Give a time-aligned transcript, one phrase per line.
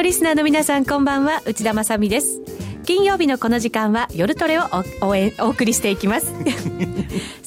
[0.00, 1.42] のリスナーの皆さんこんばんは。
[1.44, 2.40] 内田まさです。
[2.86, 4.62] 金曜日のこの時間は夜トレを
[5.02, 6.32] お 応援お送りしていきます。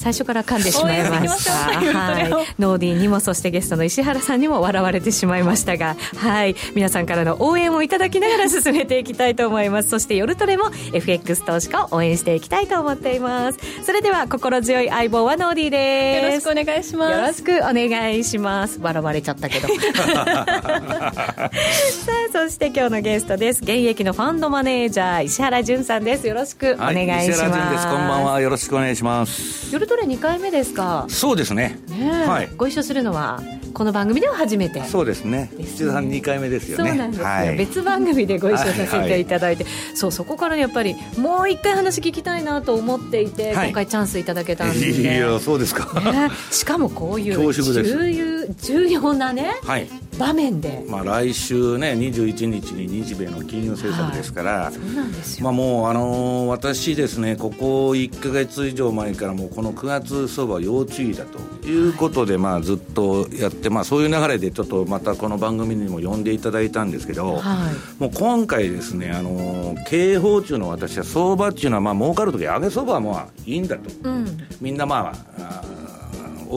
[0.03, 1.53] 最初から噛んでしまいました。
[1.53, 2.29] はい。
[2.59, 6.57] ノーディーにもそしてゲストの石原さんにも笑われてしまいましたがはい。
[6.75, 9.89] 皆さんからの応援をいただきながら進めていきたいと思います。
[9.89, 13.59] そして夜トレも FX 投資家を応援していきたいと思っています。
[13.85, 16.25] それでは心強い相棒はノーディーです。
[16.25, 17.11] よろしくお願いします。
[17.13, 18.79] よろしくお願いします。
[18.81, 19.69] 笑われちゃったけど。
[19.73, 23.61] さあそして今日のゲストです。
[23.61, 26.27] 現役のファンドマネージャー石原潤さんです。
[26.27, 27.87] よろしくお願いします、はい、石原潤です。
[27.87, 28.41] こんばんは。
[28.41, 29.73] よろしくお願いします。
[29.73, 31.05] 夜トレ2回目ですか。
[31.07, 31.79] そうですね。
[31.87, 33.43] ね、はい、ご一緒するのは
[33.73, 34.83] この番組では初めて。
[34.85, 35.51] そうですね。
[35.59, 36.89] 石田さん2回目ですよね。
[36.89, 39.73] そうなんですよ、はい、別番組でご一緒させていただいて、はい。
[39.73, 44.89] はい、そうそこからやっぱりもう一回話聞きたいなと思っていて、今回チャンスいただけたんで。
[44.89, 49.87] いやそうですか、ね、しかもこういう重要重要なね、はい、
[50.23, 75.83] 場面で、まあ、来週ね21日に日米の金融政策ですから、はい、そうなんですよ、まあ、もう、あのー、私ですねここ1か月以上前からもうこの9月相場要注意だということで、はい、まあ、ずっとやって、まあ、そういう流れでちょっとまたこの番組にも呼んでいただいたんですけど、はい、もう今回ですね、あのー、経営法中の私は相場っていうのはまあ儲かる時上げ相場はまあいいんだと、うん、みんなまあ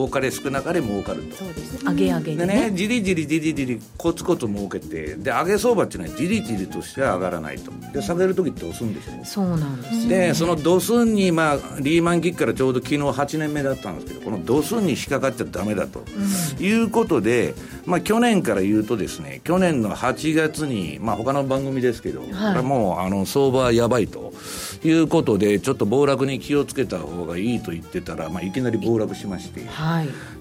[0.03, 1.37] 多かれ少なかれ儲かると。
[1.37, 1.91] そうですね。
[1.91, 7.71] 上げ上げでねねじりじりじりじりコツコツ儲けてで上げ相場っていうのはじりじりとしては上がらないと。
[7.93, 16.03] で下げる時って押すんですよそうなんです、ね、でそのドスンに、まあ、リーマン危機からちょうど昨日8年目だったんですけどこのドスンに引っかかっちゃダメだと、
[16.57, 17.53] うん、いうことで、
[17.85, 24.33] まあ、去年から言うとですね去年の8月に、まあ、他の番組ですけど、はい、もうあの相場はやばいと。
[24.83, 29.67] いうことでちょっと暴落に気をつけた方がいいと言ってたら、まあ、いきなり暴落しまして、はい、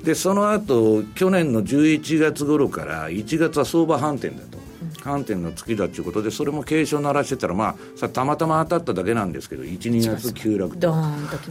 [0.04, 4.56] でその後去年の11月頃から1月は相場反転だと。
[5.02, 10.94] 反転の月だということでそれも警鐘鳴らしてたらまあさたまたま当たっただけなんですけど12月急落と。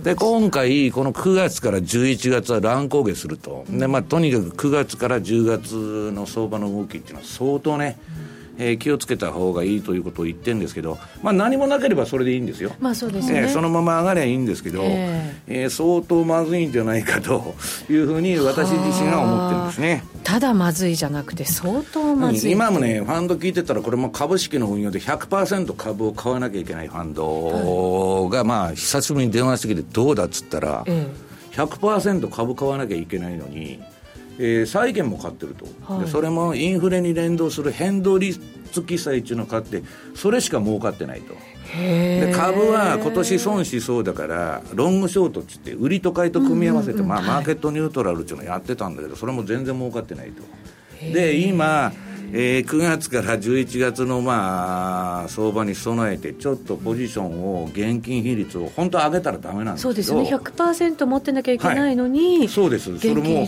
[0.04, 7.98] で今回この9月から11月は乱高下すると、でまあとにかく9月から10月の相場の動きっていうのは相当ね、
[8.30, 13.42] うんえー、気をつけた方がいいということを言ってるんですけど、まあ、何もなければそれでいいんですよ、まあそうですね。
[13.42, 15.66] えー、そのまま上がればいいんですけど、えー、え。
[15.66, 17.56] ー、相当まずいんじゃないかと
[17.90, 20.04] いうふうに私自身は思ってるんですね。
[20.24, 33.82] ただまずいじゃなくて相当まずい、今もねファンド聞いてたらこれも株式の運用で100%株を買わなきゃいけないファンドが、まあ久しぶりに電話してきてどうだっつったら、えー、100%株買わなきゃいけないのに
[34.38, 38.40] えー、債券も買ってると、はい、でそれもインフレに連動する変動率
[38.84, 39.84] 記載っていうのを買って
[40.16, 41.36] それしか儲かってないと。
[41.76, 50.44] で株は今年損しそうだからロングショートっつって売りと買いと組み合わせて、まあ、マーケットニュートラルっていうのをやってたんだけどそれも全然儲かってないと。
[51.02, 51.92] で今
[52.38, 60.24] えー、9月から11月のまあ相場に備えてちょっとポジションを現金比率を本当は上げたらだめなんですそうですね。
[60.24, 63.00] 100%持ってなきゃいけないのに、はい、そうです。
[63.00, 63.48] それも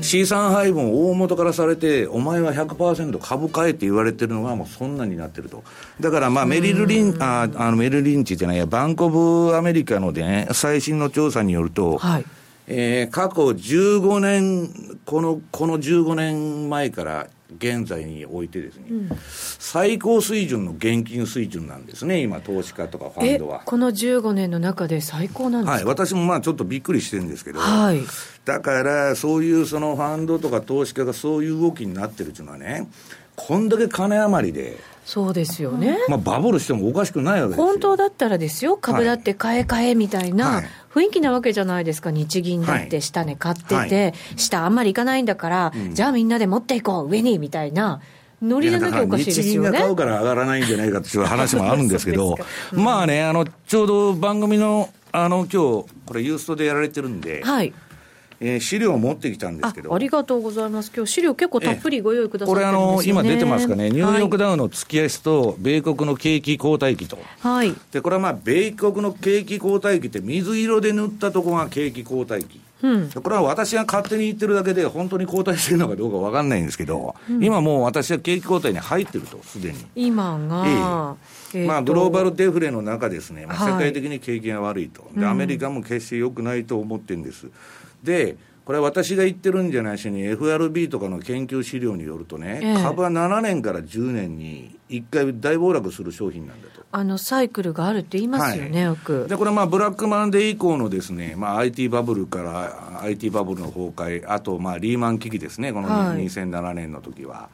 [0.00, 5.62] 資産配分を大元からされてお前は100%株買えって言われてるのがもうそんなになってると。
[6.00, 12.24] だからまあメリルリンああのメルリンチじゃないやバンコブアメリカのね最新の調査によると、はい。
[12.68, 23.62] えー、過去15年このこの15年前から現在においてですね、うん、最高水準の現金水準なんですね、今、投資家とかファンドは。
[23.64, 28.00] この15年の中で最高なんですか、はい、私もまあちょっとびっくりしてるんですけど、はい、
[28.44, 32.88] だからそういうそのファンドとか投資家がそういう動きになってるっていうのはね、
[33.36, 34.95] こんだけ金余りで。
[35.06, 48.00] そうですよね、まあ、バブルしてもおかしくないわけです本当だったらですよ、株だって買え買えみたいな雰囲気なわけじゃないですか、日銀だって下値買ってて、はい、下あんまりいかないんだから、うん、じゃあみんなで持っていこう、上にみたいな。
[48.42, 49.48] ノリじゃなきゃおかしいですよね。
[49.48, 52.36] 日銀が買うから上がらないんじゃないかっていう話もあるんですけど、
[52.72, 57.72] うん、まあね、あの、ちょうど番組の、あの、今日、これユーストでやられてるんで、はい。
[58.40, 59.94] えー、資料を持ってきたんですけど。
[59.94, 72.60] ありがとうございます、今日資料結構たっぷりご用意くださって、ね、これあの、今出てますかね、ニューヨークダウの月足と、米国の景気後退期と、はい、でこれはまあ、米国の景気後退期って、水色で塗ったところが景気後退期。
[72.82, 79.78] うん、これは私が勝手に言ってるだけで、本当に後退してるのかどうか分かんないんですけど、うん、今もう私は景気後退に入ってると、すでに。
[79.94, 81.16] 今が、
[81.54, 81.66] ええ。
[81.66, 87.46] まあ、グローバルデフレの中ですね、まあ、世界的に景気が悪いと、はい、で、アメリカも決して良くないと思ってるんです。
[88.06, 96.84] でこれは私が言ってるんじゃないしに、FRB とかの研究資料によるとね、ええ、株は7年から10年に1回大暴落する商品なんだと。
[96.90, 99.26] あのサイクルがあるって言いますよね、はい、よく。
[99.28, 107.34] で、これまあブラックマンデー以降のですね、まあ IT バブルから IT バブルの崩壊、あとまあリーマン危機ですね、この2007年の時は。
[107.34, 107.48] は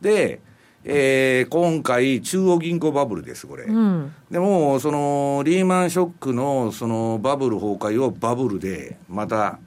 [0.00, 0.40] い、で、
[0.82, 3.64] えー、今回、中央銀行バブルです、これ。
[3.64, 9.58] うん、でも、その、リーマンショックの、その、バブル崩壊をバブルで、また、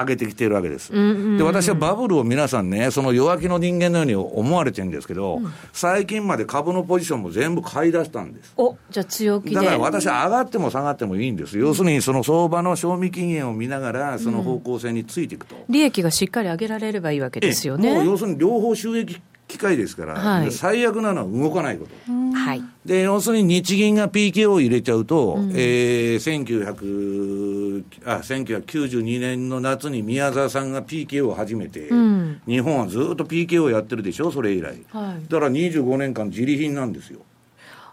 [0.00, 8.52] 上げてきてるわけです、で私はバブルを皆さんね、その弱気の人間のように思われてるんですけど、うん、最近まで株のポジションも全部買い出したんです。
[8.56, 18.04] おじゃあ強気だから私は上がっても下がってもいいんです、要するにその相場の賞味期限を見ながら、その方向性についていくと、利益がしっかり上げられればいいわけですよね。
[18.04, 22.12] 要するに両方収益機械ですから、はい、最悪なのは動かないこと。
[22.12, 34.84] はい、で要するに日銀が PK を入れちゃうと、うん、えー、1900あ1992年の夏に宮沢さんが PK を始めて、うん、日本はずっと PK をやってるでしょ、それ以来。
[34.90, 37.20] はい、だから25年間、自利品なんですよ。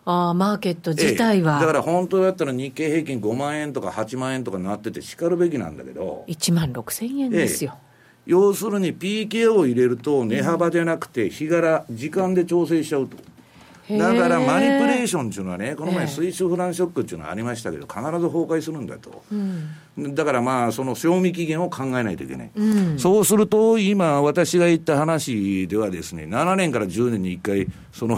[0.07, 6.25] あマーケット自体は、ええ、だから本当だったら日経平均5万円とか8万円とかなっててしかるべきなんだけど。
[6.28, 7.84] 1万6千円ですよ、え
[8.25, 13.18] 要するに PK を入れると値幅じゃなくて日柄、時間で調整しちゃうと。
[13.88, 22.63] だからマニプレーションっていうのはね、この前、スイスフランショックっていうのはありましたけど、必ず崩壊するんだと、うん、だからまあ、その賞味期限を考えないといけない、う
[22.95, 28.18] ん、そうすると、今、私が言った話ではですね、7年から10年に1回、その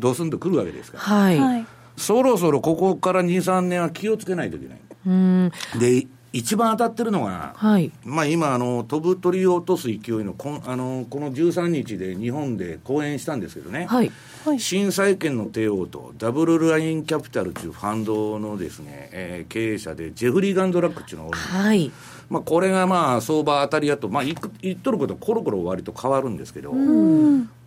[0.00, 1.66] ドスンとくるわけですから、はい、
[1.96, 4.78] そろそろここから2、3年は気をつけないといけない。
[5.06, 14.10] うん、で一番当たってるのが、はい、まあ今あの、飛ぶ鳥を落とす勢いのこあのこの13日で日本で講演したんですけどね、はい。
[14.44, 21.92] はい、新債券の帝王とダブルラインキャピタルというファンドのですね、えー、経営者で、ジェフリー・ガンドラックっていうのがおるんです、はい。
[22.28, 26.74] まあ、これがまあ相場当たりやと、まあ、言っとることはコロコロ割と変わるんですけど、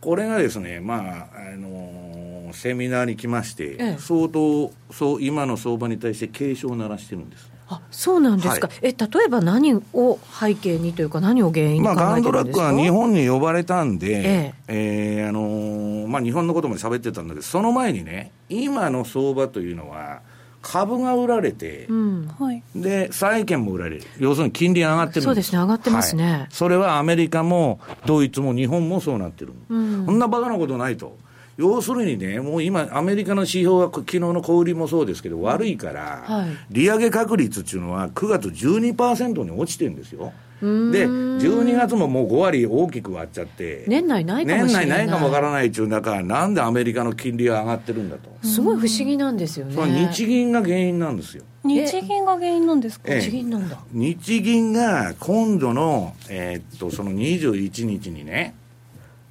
[0.02, 7.57] これがですね、まああのー、セミナーに来まして、ええ、相当そう今の相場に対して警鐘を鳴らしてるんです。
[7.70, 15.18] あそうなんですか、はい、え例えば何を背景にというか、何を原因にまあ、ガンドラックは日本に呼ばれたんで、ええ。
[15.20, 20.22] えー、あのー、まあ、日本のことも喋ってたんだけど、その前にね、今の相場というのは、
[20.62, 22.28] 株が売られて、うん。
[22.40, 31.18] はい、で債券も売られる、要するに金利上がってるそうですね、上がってますね、はい、それはアメリカもドイツも日本もそうなってる、うん、そんなバカなことないと。
[31.58, 40.34] 要するにね、もう今、アメリカの指標は、昨日の小売りもそうですけど、悪いから、はい、利上げ確率っていうのは、9月12%に落ちてるんですよ。
[40.62, 44.86] で、12月ももう5割大きく割っちゃって、年内ないかもしれない。
[44.86, 48.30] 年内ないかもわからないっていう中、なんでアメリカの金利が上がってるんだと。
[48.44, 50.10] すごい不思議なんですよね。
[50.12, 51.44] 日銀が原因なんですよ。
[51.64, 53.80] 日銀が原因なんですか、日銀なんだ。
[53.92, 58.56] 日銀が今度の、えー、っと、その21日にね、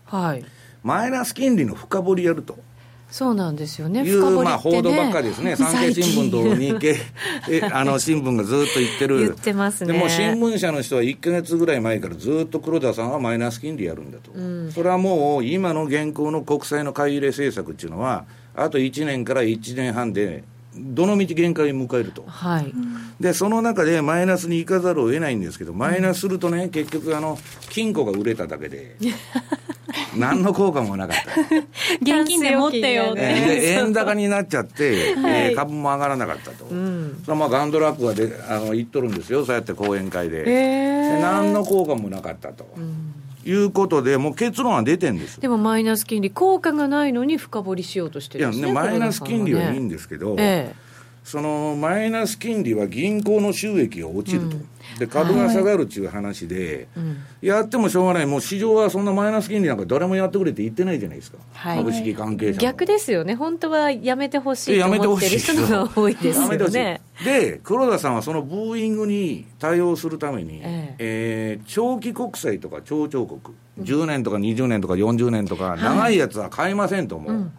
[0.05, 0.45] はい。
[0.87, 2.57] マイナス金利の深掘りやると。
[3.11, 4.05] そうなんですよね。
[4.05, 5.55] いう、まあ、報道ばっかりですね。
[5.59, 6.97] 産経新聞と日経
[7.51, 9.19] えあの新聞がずっと言ってる。
[9.19, 9.93] 言ってますね。
[9.93, 14.31] でも新聞社の人は1か月ぐらい前からずっと黒田さんはマイナス金利やるんだと。
[14.33, 18.25] うん、それはもう今の現行の国債の買い入れ政策っていうのは、
[18.55, 20.45] あと1年から1年半で
[20.77, 22.73] どのみち限界を迎えると、はい、
[23.21, 27.39] でその中でマイナスに行かざるを得ないんですけど、マイナスするとね、結局あの、
[27.71, 28.97] 金庫が売れただけで、
[30.17, 31.41] 何の効果もなかった。
[32.03, 33.21] 現金で持ってよって。
[33.21, 36.67] で、円高になっちゃって、はい、えー、株も上がらなかったと。
[36.67, 40.45] うん、それまあガンドラックはであの言っとるんですよ、そうやって講演会で。
[40.45, 42.69] で何の効果もなかったと。
[42.77, 45.41] うんいうことで、もう結論は出てんです。
[45.41, 50.86] でもマイナス金利、効果がないのに深掘りしようとしてるんですね、いやねマイナス金利はいいんですけど、ええ、
[51.27, 54.69] そのマイナス金利は銀行の収益が落ちると、うん、
[55.01, 57.03] で株が下がるっていう話で、は
[57.43, 67.01] い、やってもしょうがない、もう市場はそんなマイナス金利なんか誰もやってくれって言ってないじゃないですか、はい、株式関係者逆ですよね、本当はやめてほしいと思ってる人が多いですよね。
[67.25, 70.97] で、黒田さんはそのブーイングに対応するために、ええ。
[71.01, 73.41] えー、長期国債とか超長国、
[73.81, 77.33] 10年とか20年とか40年とか、長いやつは買いませんと、もう。
[77.33, 77.53] うん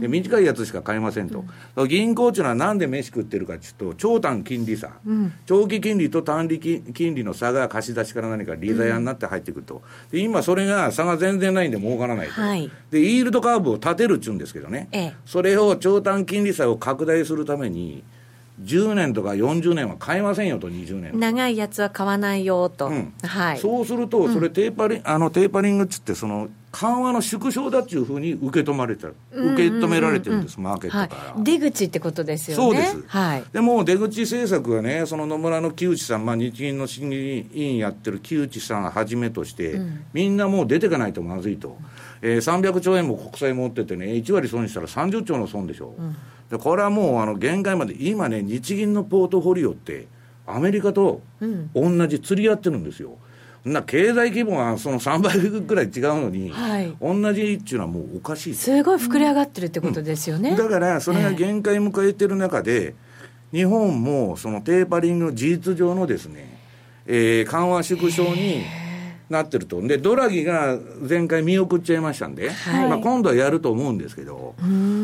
[0.00, 1.44] で短いやつしか買えませんと、
[1.76, 18.04] うん、銀行っていうのはなんで飯食ってるかっていうと、長短金利差、うん、長期金利と短利金利の差が貸し出しから何か利ザヤになって入ってくると、で今、それが差が全然ないんで儲からないと、はい、でイールドカーブを立てるっちゅうんですけどね、ええ、それを長短金利差を拡大するために、
[18.62, 32.62] 10年とか40年は買えませんよと、20年長いやつは買わないよと、うん、はい、そうすると、それテーパリ、うん、あのテーパリングっつって、その緩和の縮小だっていうふうに受け止まれてる、受け止められてるんです、マーケットから、はい、出口ってことですよね。
[32.62, 41.78] そうです、はい、でも出口政策はね、その野村の木内さん、まあ、日銀の審議委員やってる木内さんはじめとして、うん、みんなもう出てかないとまずいと、
[42.22, 45.94] えー、300兆円も国債持っててね、1割損したら30兆の損でしょ。
[45.98, 46.16] うん。
[46.50, 50.06] でこれはもうあの限界まで今ね日銀のポートフォリオって
[50.46, 51.20] アメリカと
[51.74, 53.18] 同じ釣り合ってるんですよ、
[53.64, 66.58] な経済規模がその3倍ぐらい違うのに、はい、同じっていうのはもうおかしいすごい膨れ上がってるってことですよね、うん、だからそれが限界迎えてる中で、えー、日本もそのテーパリングの事実上のですね、
[67.06, 68.64] えー、緩和縮小に
[69.30, 74.54] なってると、でドラギが前回見送っちゃいましたんで、はい、まあ、今度はやると思うんですけど、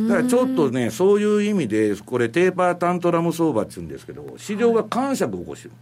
[0.08, 5.70] だからちょっとね、そういう意味で、これ、テーパータントラム相場っていうんですけど、市場が感触を起こしてる。
[5.70, 5.78] はい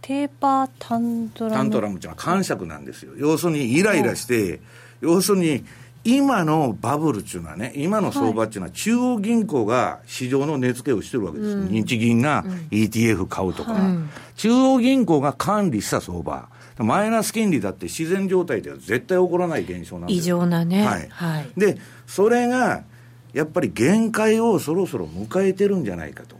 [0.00, 1.56] テーパータントラム？
[1.56, 3.12] タントラムっていうのは感触なんですよ。
[3.18, 4.60] 要するにイライラして、
[5.02, 5.64] 要するに
[6.02, 11.50] 今のバブルっていうのはね、今の相場っていうのは、中央銀行が市場の値付けをしてるわけです。
[11.50, 16.48] うん、日銀が ETF 買うとか、うん、中央銀行が管理した相場。
[16.78, 20.84] マイナス金利だって自然状態では絶対起こらない現象なんです異常なね。
[20.84, 21.08] はい。
[21.10, 22.84] はい、で、それが、
[23.32, 26.36] やっぱり限界をそろそろ迎えてるんじゃないかと。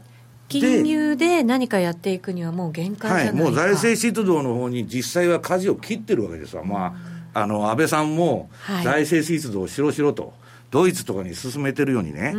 [0.47, 6.95] 金融で何かやっていくにはもう限界じゃないか、はい、もう財政出動の方に実際は舵を切ってるわけですわ、ま
[7.33, 8.49] あ、あの安倍さんも
[8.83, 10.33] 財政出動しろしろと、
[10.71, 12.33] ドイツとかに進めてるようにね、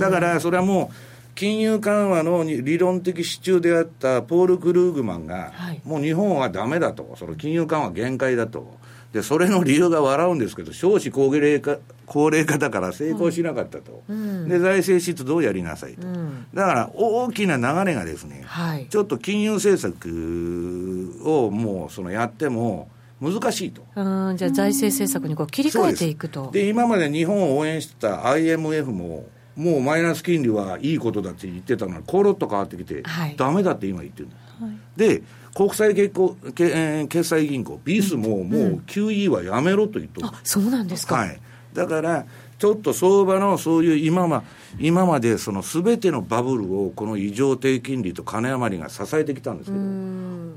[0.00, 0.94] だからそれはもう、
[1.38, 8.76] 金融緩和の理論的支柱であったポール・クルーグマンが、はい、もう日本はだめだと、その金融緩和限界だと。
[9.12, 22.90] でそれの理由が笑うんですけど、少子高齢化高齢化だから成功しなかったと、うん、で財政出動をやりなさいと、うん、だから大きな流れがですね、はい、ちょっと金融政策をもうそのやっても、
[23.20, 23.82] 難しいと。
[23.96, 24.36] うん。
[24.36, 26.50] じゃあ、財政政策にこう切り替えていくと。
[26.52, 29.26] で今まで日本を応援してた IMF も、
[29.58, 34.62] もうマイナス金利はいいことだって言ってたのに、コロッと変わってきて、はい、だめだって今言ってるんです。
[34.62, 35.22] はい、で
[35.52, 41.40] 国際結構け決済銀行、ビスももう QE はやめろと言っとる、うん、あそうなんですか、はい、
[41.74, 42.24] だから、
[42.58, 44.44] ちょっと相場のそういう今ま
[44.78, 49.84] 今までそのすべてのバブルをこの異常低金利と金余りが支えてきたんですけど、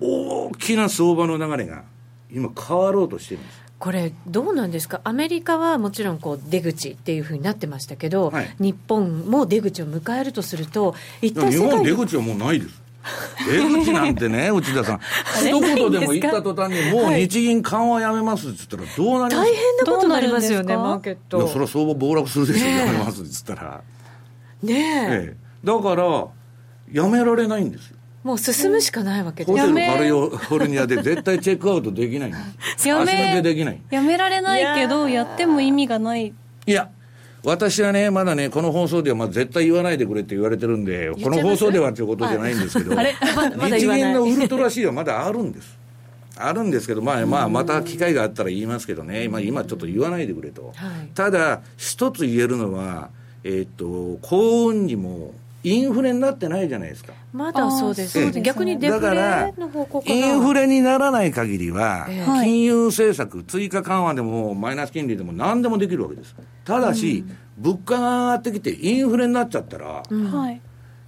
[0.05, 1.83] 大きな相場の流れが
[2.31, 3.60] 今、変わろうとしてるんです。
[3.81, 12.79] これ、どうなんですか、アメリカはもちろんこう出口っていうふうになってましたけど、はい、日本も出口を迎えるとすると、一体日本、出口はもうないです。
[13.51, 14.99] 出口なんてね、内田さん、
[15.39, 19.49] 一言でも言った途端に、もう日銀緩和やめますって言ったら、どうなります？
[19.51, 21.37] 大変なことになりますよね、マーケット。
[21.39, 23.81] いや、それは相場暴落するでしょ、やめますって言ったら。
[24.61, 24.73] ね
[25.09, 25.37] ええ。
[25.63, 26.27] だから、
[26.91, 27.97] やめられないんですよ。
[28.23, 29.51] もう進むしかないわけです。
[29.51, 33.41] ホテルカリフォルニアで絶対チェックアウトできないやめ。
[33.41, 33.81] できない。
[33.89, 36.33] やめられないけどやっても意味がない。
[36.67, 36.89] いや
[37.43, 45.81] 私はね、まだね、この放送ではまあ絶対言わないでくれって言われてるんで、この放送ではということじゃないんですけど、日銀 のウルトラ C はまだあるんです。
[46.37, 50.73] あるんですけど、まあ、まあ、また機会があったら言いますけどね、まあ、今ちょっと言わないでくれと。
[50.75, 53.09] はい、ただ、一つ言えるのは、
[53.43, 55.33] えー、っと、幸運にも、
[55.63, 57.13] インフレになってないじゃないですか。
[57.33, 58.31] まだそうです。
[58.41, 62.07] 逆にデフレの方向インフレにならない限りは、
[62.43, 66.35] 金融政策、追加緩和でもマイナス金利でも何でもできるわけです。
[66.65, 67.23] ただし、
[67.57, 70.03] 物価が上がってきてインフレになっちゃったら、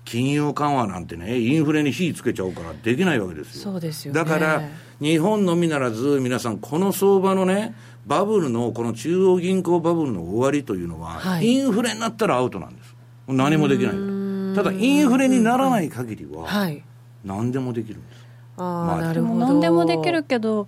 [0.06, 3.72] 金融緩和なんてね、インフレに火つけちゃうからできないわけですよ。
[3.72, 4.62] そうですよ、だから、
[5.02, 7.74] 日本のみならず、皆さん、この相場のね、
[8.06, 12.96] バブルの、この中央銀行バブルの終わりというのは、インフレになったらアウトなんです。
[13.28, 13.94] 何もできない。
[14.56, 16.48] ただインフレにならない限りは、
[17.24, 18.26] 何でもできるんです。
[18.58, 19.40] ああ、なるほど。
[19.40, 20.68] 何でもできるけど、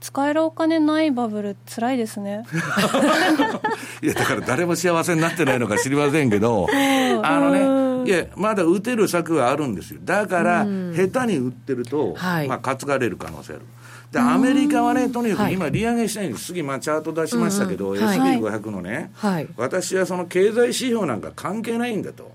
[0.00, 2.44] 使えるお金ないバブルつらいですね。
[4.02, 6.66] いやだから誰も幸せになってないのか知りませんけど
[7.22, 10.00] あのねいやまだ打てる策はあるんですよ。
[10.02, 13.62] だから下手に売ってると、はい、まあ担がれる可能性ある。
[14.10, 22.32] でアメリカはねとにかく今利上げしたいんです、次まあチャート出しましたけど、SP500 のね、はい、私はその経済指標なんか関係ないんだと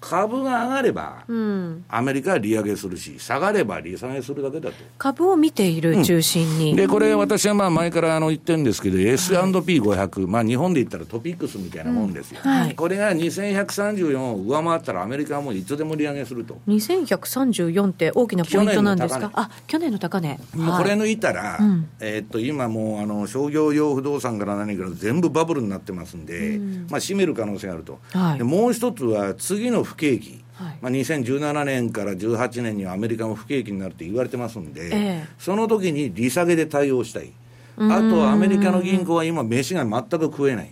[0.00, 4.76] 株が上がれば、うん、アメリカは利上げするし、下がれば利下げするだけだと。
[4.96, 6.70] 株を見ている中心に。
[6.70, 12.40] うん、で、これ、私はまあ前からあの言ってるんですけど、S&P500、まあ日本で言ったらトピックスみたいなもんですよ。
[12.44, 16.58] うんはい、これが2134を上回ったら、アメリカはもういつでも利上げすると。
[16.68, 20.38] 2134って大きなポイントなんですか、あ去年の高値。
[20.54, 21.58] もうこれ抜いたら、
[22.00, 27.98] えー、っと今もうあの商業用不動産から何から全部バブルになってますんで、まあ、閉める可能性があると。
[28.44, 37.32] もう一つは、次の不景気、はい、まあ、2017年から18年にはアメリカも不景気になるって言われてますんで、えー、その時に利下げで対応したい、
[37.78, 40.70] あとはアメリカの銀行は今、飯が全く食えない。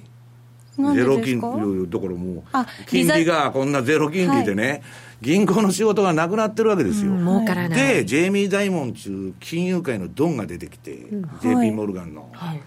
[0.95, 2.45] ゼロ金利、だからも。
[2.63, 4.83] う、金利がこんなゼロ金利でね、はい、
[5.23, 7.13] 銀行の仕事がなくなってるわけですよ。
[7.75, 12.29] で、ジェイミー・ダイモン中金融界のドンが出てきて、うん、JP モルガンの。
[12.33, 12.61] はい、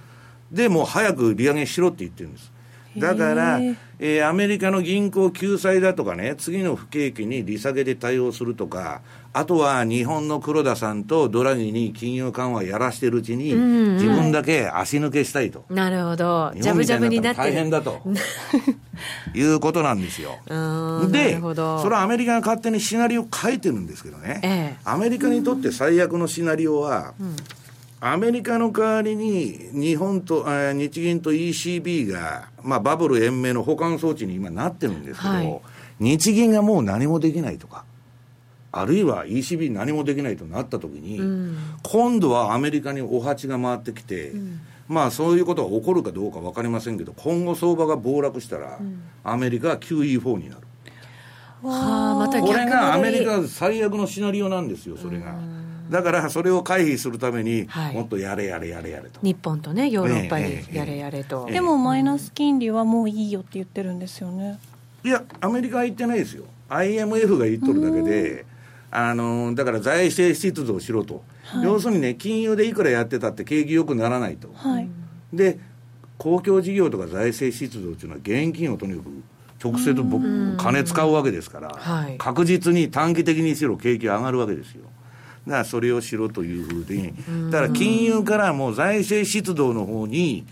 [0.52, 2.52] で、もう早く利上げしろって言ってるんです。
[2.98, 9.02] だから、えーアメリカの銀行救済だとかね、次の不景気に利下げで対応するとか、
[9.34, 15.66] あとは日本の黒田さんとドラギに金融緩和やらしてるうちに、自分だけ足抜けしたいと。
[15.70, 16.52] なるほど。
[16.56, 18.02] 日ジャブジャブにになって大変だと。
[19.36, 20.38] いうことなんですよ。
[21.12, 21.54] でそ
[21.90, 27.14] れはアメリカが勝手にシナリオ書いてるんですけどね、ええアメリカにとって最悪のシナリオは、
[28.02, 35.62] アメリカの代わりに日本と、えー日銀と ECB が、まあ、バブル延命の保管装置に今なってるんですけど、はい。
[36.00, 37.86] 日銀がもう何もできないとか、
[38.72, 41.20] あるいは ECB 何もできないとなったときに、
[41.84, 44.34] 今度はアメリカにお鉢が回ってきて、
[44.88, 48.80] まあそういうことが起こるかどうか分かりませんけど、今後相場が暴落したら、
[49.24, 50.62] アメリカは QE4 になる。
[51.64, 55.36] はあ、またこ逆れがアメリカ最悪のシナリオなんですよ、それが。
[55.90, 59.20] だからそれを回避するために、はいもっとやれやれやれやれと。
[59.22, 61.46] 日本とね、ヨーロッパにやれやれと。
[61.48, 64.60] ええでもマイナス金利はもういいよって言ってるんですよね
[65.04, 66.46] いや、アメリカは言ってないですよ。
[66.70, 68.46] IMF が言っとるだけで、
[68.92, 71.24] あの、だから財政出動しろと。
[71.64, 74.52] 要するにね、金融でいくらやってたって景気良くならないと。
[74.54, 74.88] はい、
[75.34, 75.60] で、
[76.18, 79.24] 公共事業とか財政出動っていうのは現金をとにかく
[79.64, 84.84] 直接僕、金使うわけですから、はい確実に短期的にしろ景気上がるわけですよ。
[85.50, 90.46] だからそれをしろというふうに、だから金融からもう財政出動の方に、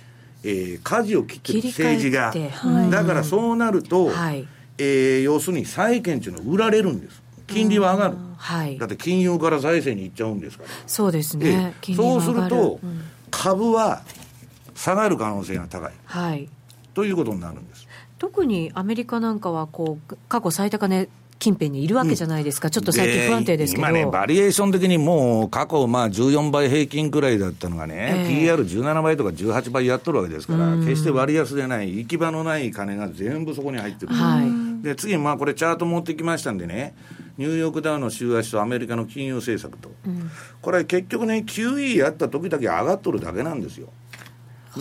[0.43, 2.89] えー、舵を切ってる政治がてはい。
[2.89, 4.47] だからそうなると、はい
[4.79, 7.21] えー要するに債券っていうのは売られるんです。
[7.45, 8.17] 金利は上がる。
[8.37, 8.87] はいだ。
[8.87, 10.69] って金融から財政に行っちゃうんですから。
[10.87, 14.03] そうですえねそうすると、うん株は
[14.73, 16.49] 下がる可能性が高いはい。
[16.95, 17.87] ということになるんです。
[18.17, 21.07] 特にアメリカなんかはこう過去最高値
[21.39, 28.55] 近辺にいるわけじゃないですか、ちょっと最近不安定ですけど、今ね、バリエーション的にもう過去、まあ14倍平均くらいだったのがね、ええ。
[28.55, 34.13] PR17 倍とか18倍やっとるわけですから、決して割安でない、行き場のない金が全部そこに入ってる。
[34.13, 34.83] はい。
[34.83, 36.95] で次、まあ、これ、チャート持ってきましたんでね、
[37.37, 39.91] ニューヨークダウの週足とアメリカの金融政策と、
[40.61, 43.89] これ、結局ね、QE やった時だけ上がっとるだけなんですよ。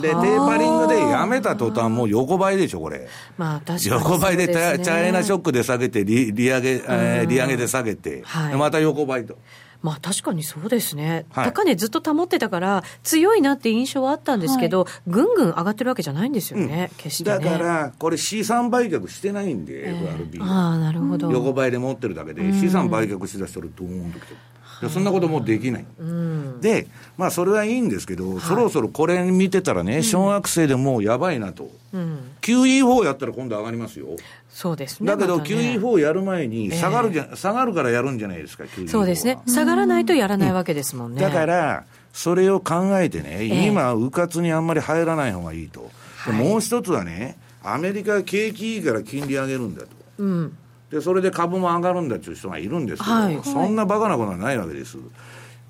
[0.00, 3.08] で、テはあーパリングでやめた途端、もう横ばいでしょ、これ。
[3.36, 9.36] まあ確かに横ばいでチャイナショックで下げて、利利上げ、えー利上げで下げて、はいでまた横ばいと。
[9.82, 17.38] まあ確かにそうですね、はい高値ずっと保ってたから、強いなって印象はあったんですけど、ぐんぐん上がってるわけじゃないんですよね、決してね。
[17.38, 20.46] だから、これ資産売却してないんで、FRB は。
[20.46, 21.30] ああ、なるほど。
[21.30, 24.36] 横ばいで持ってるだけで、資産売却しだしたらドーンときてる。
[24.80, 25.86] でそんなこともうできない。
[25.98, 26.86] うん、で、
[27.16, 31.70] まあそれはいいんですけど、そろそろこれ見てたらね、小学生でもうやばいなと。
[31.92, 34.08] うん、QE4 やったら今度上がりますよ。
[34.50, 35.06] そうですね。
[35.06, 38.88] だけど、ね QE4 やる前に下がるじゃ、下がるからやるんじゃないですか、QE4 は。
[38.90, 39.38] そうですね。
[39.46, 41.22] 下がらないとやらないわけですもんね。
[41.22, 45.90] だから、それを考えてね、ええ今、うかつにあんまり入らない方がいいと。
[46.26, 49.88] ではいもう一つはね、アメリカは景気いいから金利上げるんだと。
[50.18, 50.56] うん。
[50.90, 54.98] で、それで株も上がるんだっていう人がいるんですけど、はいそんなバカなことはないわけです。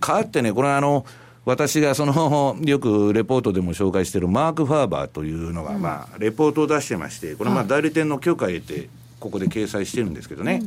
[0.00, 1.06] かってね、これはあの、
[1.44, 8.88] 私がその、 よくレポートでも紹介しているマーク・ファーバーというのが、まあ、レポートを出してまして、これまあ代理店の許可を得て、
[9.20, 10.62] ここで掲載してるんですけどね。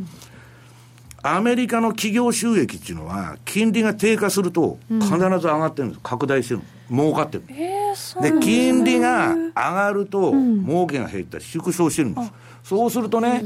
[1.22, 6.02] アメリカの企業収益っていうのは、金利が低下すると、必ず上がってるんです。
[6.02, 6.62] 拡大してる。
[6.90, 7.44] 儲かってる。
[7.50, 12.32] えー、で、金利が上がると、儲けが減ったり縮小してるんです。
[12.64, 13.44] そうするとね、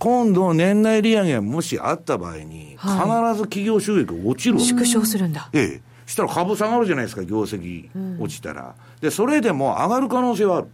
[0.00, 5.50] 今度年内利上げがもしあった場合に、必はず企業収益が落ちるわけ縮小するんだ。
[5.52, 5.80] ええ。
[6.06, 8.74] したら株下がるじゃないですか、業績落ちたら。
[9.02, 10.68] で、それでも上がる可能性はある。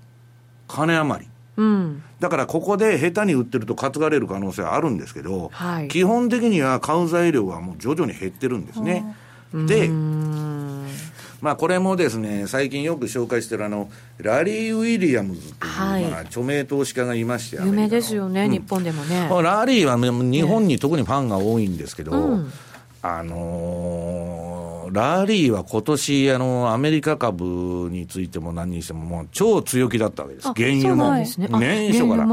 [0.68, 1.30] 金余り。
[1.56, 2.02] うん。
[2.20, 9.16] だからここで下手に売ってると担がれる可能性はあるんですけど、はい基本的には買う材料はもう徐々に減ってるんですね。
[9.52, 10.65] で、うん。
[11.46, 16.04] まあこれもですね、最近よく紹介してるあの、ラリー・ウィリアムズという、はい。
[16.06, 19.28] まあ著名投資家がいまして、有名ですよね、アメリ日本でもね。
[19.44, 22.52] ラリーはね日本に特にファンが多いんですけど、うん。
[23.00, 27.44] あのーラリーは今年、あの、アメリカ株
[27.90, 30.48] についても何にしても、もう超強気だったわけです。
[30.48, 31.12] あ原油も。
[31.12, 31.26] ね。
[31.50, 32.26] あ年初から。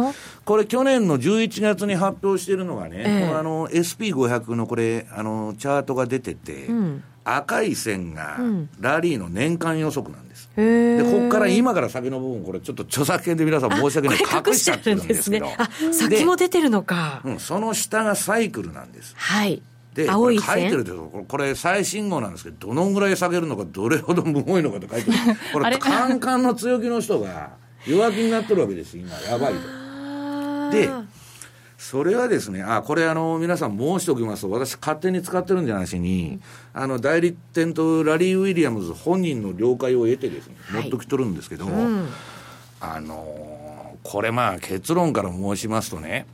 [0.46, 3.28] これ去年の11月に発表しているのがね、ええ。
[3.28, 10.50] このあの、SP500 のこれ、あの、チャートが出てて、うん赤い線がうんラリーの年間予測なんです。
[10.58, 14.18] へーで、ここから今から先の部分、これちょっと著作権で皆さん申し訳ない。
[14.48, 15.48] 隠しちゃってるんですけど。
[15.58, 17.22] あ、先も出てるのか。
[17.24, 19.14] うん、その下がサイクルなんです。
[19.18, 19.62] はい。
[19.94, 20.84] で、青い書いてる線。
[20.84, 25.18] でしょこれ最新号なんですけど、どのぐらい下げるのか、どれほどむごいのかって書いてる。
[25.54, 27.52] これ、カンカンの強気の人が
[27.88, 29.10] 弱気になってるわけです、今。
[29.30, 29.84] やばいと。
[30.72, 30.90] で
[31.84, 36.40] それはですね、あ、これあの、皆さん申しておきますと、私勝手に使ってるんじゃなしに、
[36.74, 42.08] あの、代理店とラリー・ウィリアムズ本人の了解を得てですね、はい持ってきとるんですけど、うん。
[42.80, 43.64] あのー
[44.04, 46.26] これまあ結論から申しますとね、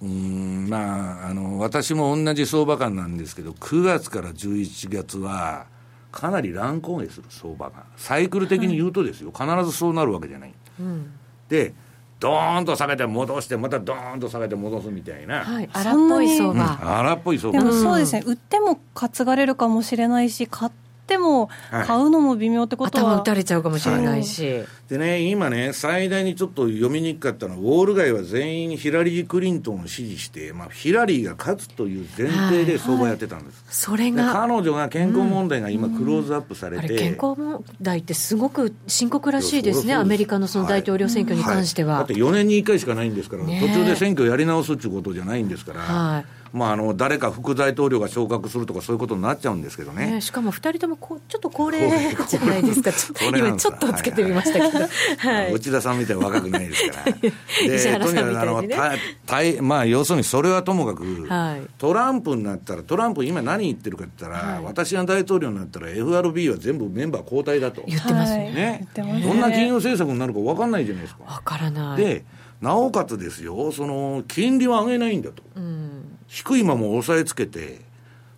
[0.00, 5.66] うんまあ、あの私も同じ相場感なんですけど、9月から11月は、
[6.10, 10.54] かなり乱高下する相場が、サイクル的に言うとですよ、はい、必ずそうなるわけじゃない。
[10.80, 11.12] うん、
[11.48, 11.74] で
[12.20, 17.58] ドーンと下げて戻してまたドーンと下げて戻すみたいな、はい、荒っぽい相場、うん、荒っぽい相場。
[17.58, 41.94] でもそうですね、売っても担がれるかもしれないし買ってっても、買うのも微妙ってことは、頭打たれちゃうかもしれないし、でね、今ね、最大にちょっと読みにくかったのは、ウォール街は全員ヒラリー・クリントンを支持して、まあ、ヒラリーが勝つという前提で相場やってたんです、はい、それが彼女が健康問題が今、クローズアップされて、うん、健康問題ってすごく深刻らしいですね、アメリカのその大統領選挙に関しては。
[41.94, 42.02] はい。
[42.02, 45.80] はい、だって4年に1回しかないんですから、ね、途中で選挙やり直すっていうことじゃないんですから。
[45.80, 50.12] はいまあ、あの誰か副大統領が昇格するとか、そういうことになっちゃうんですけどね。
[50.12, 54.86] ねしかも2人ともこちょっと高齢じゃないですか、今、ちょっとつけてみましたけど、
[55.18, 58.92] はい、内田さんみたいに若くないですから、 でとにかくあのた
[59.26, 71.24] たまあ、要するにそれはともかく、はい、トランプになったら、トランプ、今、何言ってるかって言ったら、はい、私が大統領になったら、FRB は全部メンバー交代だと、言ってますね、どんな金融政策になるか分かんないじゃないですか。
[71.24, 71.96] 分からない。
[71.96, 72.24] で
[72.60, 77.80] なおかつですよ、その金利は上げないんだと、うん、低いまま押さえつけて、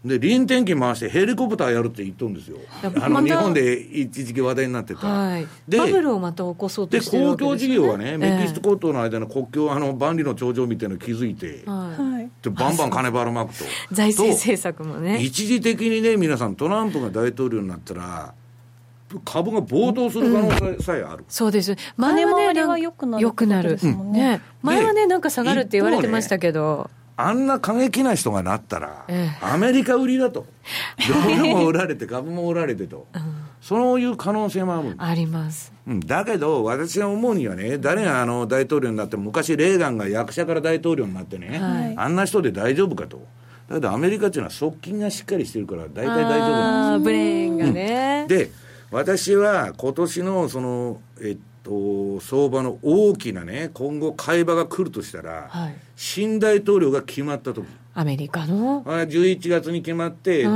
[0.05, 2.57] で臨転機回してヘリコプターやるって言っとるんですよ、
[3.03, 15.21] あの日本で一時期話題になってた、はい、でバブルをまた起こそうとしてるわけです、ね、で公共事業はね、メキシコとの間の国境、あの万里の長城みたいなの気づいて、はい、でバンバン金ばらまくと、財政政策もね。
[15.21, 18.33] 一時的にね、皆さん、トランプが大統領になったら、
[19.25, 21.77] 株が暴騰する可能性さえある、うん、そうです。
[21.97, 23.19] 前はねは良くな
[23.61, 23.77] る
[24.13, 30.47] ね、前はねなんか下がるって言われてましたけど、ね、あんな過激な人がなったら、ええ、アメリカ売りだと。
[31.09, 33.23] ドルも売られて株も売られてと、うん、
[33.61, 43.21] そういう可能性もあるあります、うん、だけど私が思うにはね誰があの大統領になって昔レーガンが役者から大統領になってね、はい、あんな人で大丈夫かと。
[43.69, 47.05] だけどアメリカっていうのは側近がしっかりしてるから大体大丈夫なんです。
[47.05, 48.51] ブレーンがね、うん、で
[48.91, 57.67] 私は今年のその、えっと、相場の大きなね、今後、買い場が来るとしたら、はい、新大統領が決まった時。
[57.93, 60.49] アメリカの？11月に決まって、で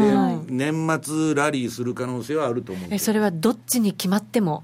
[0.46, 4.62] 年末ラリーする可能性はあると思うえそれはどっちに決まっても？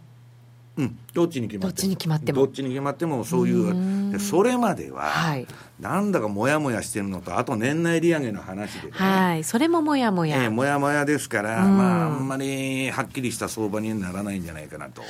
[0.77, 1.83] うん、どっちに決まっても。
[1.83, 2.39] どっちに決まっても。
[2.39, 5.47] どっちに決まってもそういうそれまでは、はい、
[5.81, 8.93] なんだかもやもやしてるのとあと年内利上げの話でね。
[8.93, 9.45] はい。
[9.45, 15.03] それももやもや、えー、もやもやですから、まああんまりはっきりした相場にならないんじゃないかなと。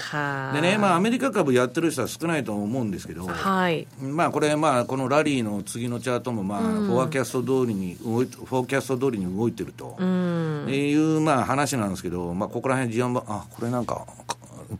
[0.54, 9.96] でねまあアメリカ株やってる人は少ないと思うんですけど、はい、まあこれまあこのラリーの次のチャートもまあ、フォーキャスト通りにフォーキャスト通りに動いてると。
[10.00, 14.06] いうまあ話なんですけどまあここら辺事案ばあこれなんか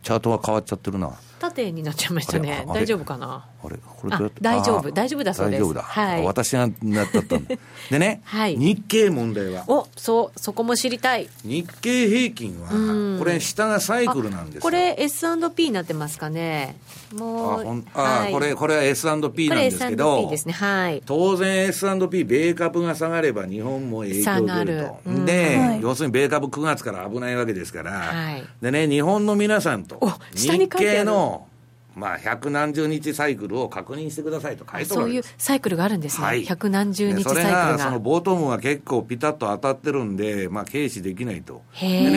[0.03, 1.11] チャートは変わっちゃってるな。
[1.41, 2.65] 縦になっちゃいましたね。
[2.67, 3.45] 大丈夫かな？
[3.63, 4.91] あれこれ大丈夫。
[4.91, 5.59] 大丈夫だそうです。
[5.59, 5.81] 大丈夫だ。
[5.81, 6.23] はい。
[6.23, 7.55] 私がなったったんだ。
[7.89, 9.63] でね、はい、日経問題は。
[9.67, 11.27] お、そう、そこも知りたい。
[11.43, 16.75] 日経平均は、これ下がサイクルなんですこれ S&P になってますかね。
[17.15, 17.83] もう。
[17.93, 20.29] あ、あ、はい、これ、これは S&P なんですけど。
[20.29, 20.53] ですね。
[20.53, 21.03] はい。
[21.05, 25.11] 当然 S&P、米株が下がれば日本も影響出ると。
[25.11, 27.91] るで、はい、要するに米株9月から危ないわけですから。
[27.91, 28.43] はい。
[28.61, 29.99] でね、日本の皆さんと、
[30.33, 31.47] 日経の、
[31.95, 37.79] まあ、百何十日サイクルを確認してくださいと書いてそういうサイクルがあるんですね、はい、百何十日サイクルが。
[37.79, 41.63] そのボトムが結構ピタッと当たってるんで、まあ、軽視できないと。
[41.73, 42.09] へ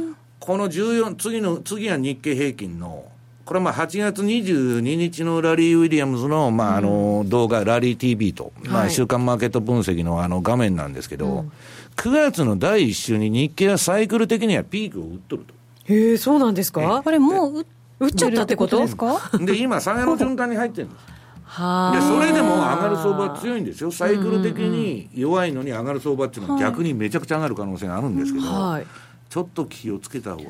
[0.38, 3.06] この14、次の、次は日経平均の、
[3.44, 11.52] これはまあ8月22日のラリー・ウィリアムズの,、まああの動画、ラリー TV と、まあ、週間マーケット分析のあの画面なんですけど、うん、
[11.96, 15.54] 9月の第1週に日経はサイクル的にはピークを打っとると。
[15.92, 17.02] へえ、そうなんですか？
[17.04, 17.66] これもう
[18.00, 18.78] 打っちゃったってこと？
[18.78, 19.20] ですか？
[19.38, 21.14] で今下げの循環に入ってるんです。
[21.54, 28.86] でそれでも上がる相場は強いんですよ、サイクル的に弱いのに上がる相場っていうのは逆にめちゃくちゃ上がる可能性があるんですけど、はい、
[29.34, 30.48] ちょっと気をつけた方がいい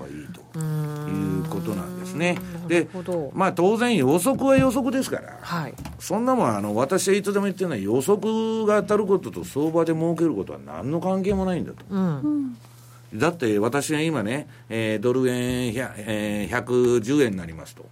[0.53, 2.37] ということなんですね。
[2.68, 2.87] で、
[3.33, 11.83] まあ当然予測は予測ですから、はい、そんなもんあの私はいつでも言ってるのは予測が当たることと相場で儲けることは何の関係もないんだと。
[11.88, 12.59] うん
[13.14, 17.87] だって私が今ね、えー、ドル円、えー、110円になりますと。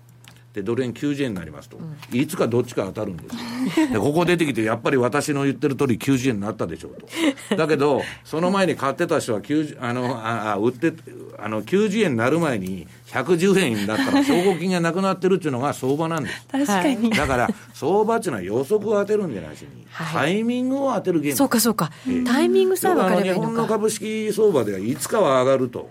[0.52, 3.36] でドル円90円になりますと、うん、いつかどっちか当たるんです
[3.82, 3.88] よ。
[3.92, 7.56] でここ出てきてやっぱり私の言ってる通り90円になったでしょうと。
[7.56, 10.92] だけどその前に買ってた人は90あのあ売って
[11.38, 16.46] あの90円になる前に110円だったら証拠金がなくなってるっていうのが相場なんです。
[16.50, 17.10] 確かに。
[17.10, 21.36] だから、相場っていうのは予測を当てるんじゃないしに、はい、タイミングを当てるゲーム。
[21.36, 21.90] そうかそうか。
[22.26, 23.40] タイミングさえ分かればいいのか。
[23.40, 25.90] 日本の株式相場ではいつかは上がると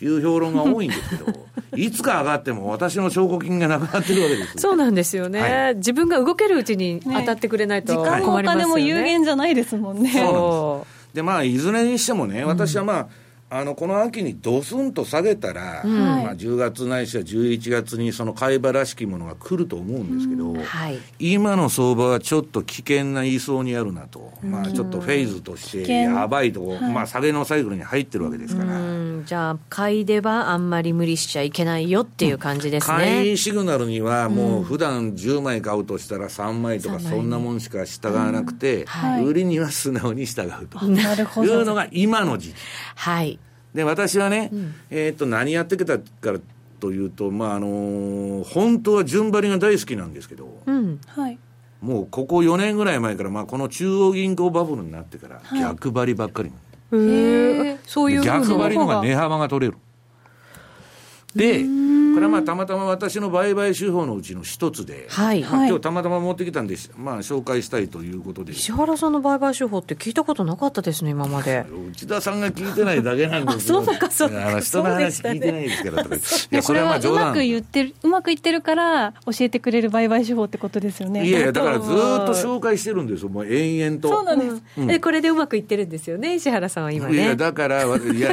[0.00, 4.58] いう評論が多いんですけど、 い、つか上がっても私の証拠金がなくなってるわけです。
[4.58, 5.40] そうなんですよね。
[5.40, 8.22] はい、自分が動けるうちに当たってくれないと困りますよね。
[8.22, 10.12] 時間もお金も有限じゃないですもんね。
[10.12, 11.16] そう。
[11.16, 13.06] で、まあ、いずれにしてもね、私はまあ、うん
[13.52, 20.62] あのこの秋にドスンと下げたら、うん、まあ、10月ないしは11月にその買い場らしきものが来ると思うんですけど、うん。
[20.62, 28.80] はい、今の相場はちょっと危険な言いそうにあるなと、うん、まあ、ちょっとフェーズとしてやばいとこ、まあ、下げのサイクルに入ってるわけですから。
[29.24, 32.96] じゃあ、買いではあんまり無理しちゃいけないよっていう感じですね。
[32.98, 40.78] 買いシグナルには、もう普段10枚買うとしたら3枚とか、そんなもんしか従わなくて、はい、売りには素直に従うと。
[40.86, 42.54] いうのが今の時期。
[42.94, 43.39] はい
[43.74, 46.38] で、私はね、うん、えっ、と、何やってきたから
[46.80, 51.38] というと、まあ、あのー、本当は順張りが大好きなんですけど、うん、はい。
[51.80, 56.50] もうここ4年ぐらい前から、まあ、この中央銀行バブルになってから、逆張りばっかり、
[56.90, 59.78] はい、へえ、そういう逆張りのが値幅が取れる。
[61.34, 61.64] で、
[62.14, 68.52] これはまあたまたま私の売買手法のうちの一つで、はいまあ、今日たまたま持ってきたんで、まあ、紹介したいということで。
[68.52, 71.64] 石原さんの売買手法って聞いたことなかったですね、今まで。
[71.90, 76.18] 内田さんが聞いてないだけなんですよ、そうか、そうか、人の話聞いてないですからとか、い
[76.50, 77.24] や、それはまあ冗談。
[77.24, 81.26] うまく言ってる、うまくいってるから、教えてくれる売買手法ってことですよね。
[81.26, 84.08] いやいや、だからずっと紹介してるんですよ、もう延々と。
[84.08, 87.14] そうなんです、うん、これでうまくいってるんですよね、石原さんは今ね。
[87.14, 88.30] いや、だから、いや、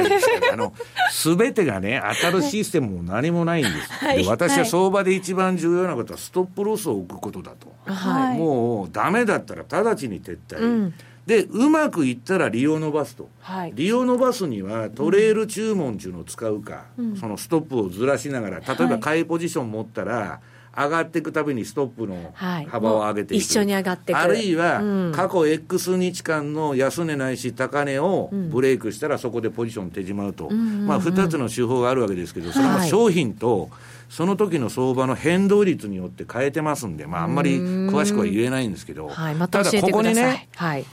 [0.52, 0.72] あの、
[1.10, 3.92] すべてがね、当たるシステムも何もないんです。
[3.92, 10.94] はい、で私は相場で一番重要なことはストップロスを置くことだと、はい、もうダメだったら直ちに撤退、うん、
[11.26, 18.60] でうまくいったら利用伸ばすと、はい、利用伸ばすにはトレール注文っていうのを使うか、うん、そのストップをずらしながら。
[18.60, 20.40] 例えば買いポジション持ったら、
[20.78, 22.32] 上がっていくたびにストップの
[22.68, 24.80] 幅を上げていく、一緒に上がってあるいは、
[25.12, 33.70] 過去 X 日間の安値ないし高値をブレイクしたらそこでポジション手じまうと、まあ、2つの手法があるわけですけどそれは商品と
[34.08, 39.34] その時の相場の変動率によって変えてますんで、まあ、あんまり詳しくは言えないんですけど、はい。
[39.34, 40.84] ま、ただここにね、はい、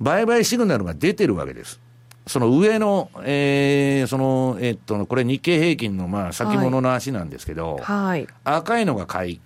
[0.00, 1.80] 売買シグナルが出てるわけです。
[2.28, 9.40] その上の、えー、その、えっと、これ日経平均の、まあ、先物の足なんですけど、はい、赤いのが買い。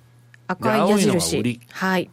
[0.49, 1.39] 赤い矢印。
[1.39, 1.61] 売り。
[1.71, 2.11] はい。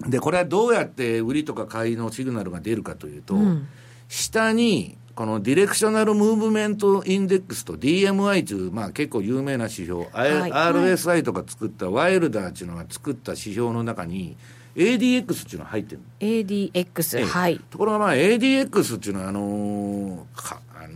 [0.00, 3.68] で、これはどうやって売りとか買いのシグナルが出るかというと、うん、
[4.08, 14.36] 下に、この Directional Movement Index と DMI という、まあ結構有名な指標、はい、RSI とか作ったワイルダーっていうのが作った指標の中に、
[14.76, 17.58] ADX っていうのが入ってる ADX、はい。
[17.70, 20.92] ところがまあ ADX っていうのは、あのー、かあのー、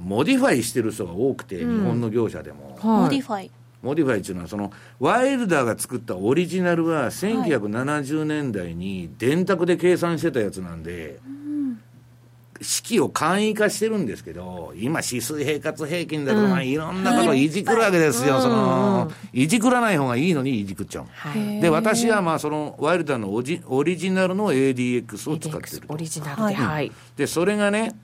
[0.00, 2.78] モディファイしてる人が多くて、うん、日本の業者でも。
[2.82, 3.50] モディファイ。
[3.82, 11.44] モディファイっていうのは、その、ワイルダーが作ったオリジナルは、1970年代に電卓で計算してたやつなんで、うん
[12.60, 17.50] 式を簡易化してるんですけど、今、指数平滑平均だとか、まあ、いろんなことをい。
[17.50, 21.60] じくるわけですよ、その、いじくらない方がいいのにいじくっちゃう。
[21.60, 26.92] で、私はまあ、その、ワイルダーのオジオリジナルの ADX を使ってるオリジナルで、はい。
[27.16, 27.94] で、それがね、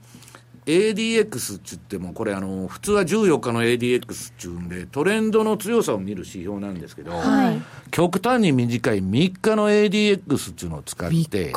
[0.65, 11.51] ADX って言っても、これあの、普通は14日の ADX っていうんで、トレンドの強さを見る指標なんですけど、はい、極端に短い3日の ADX っていうのを使って、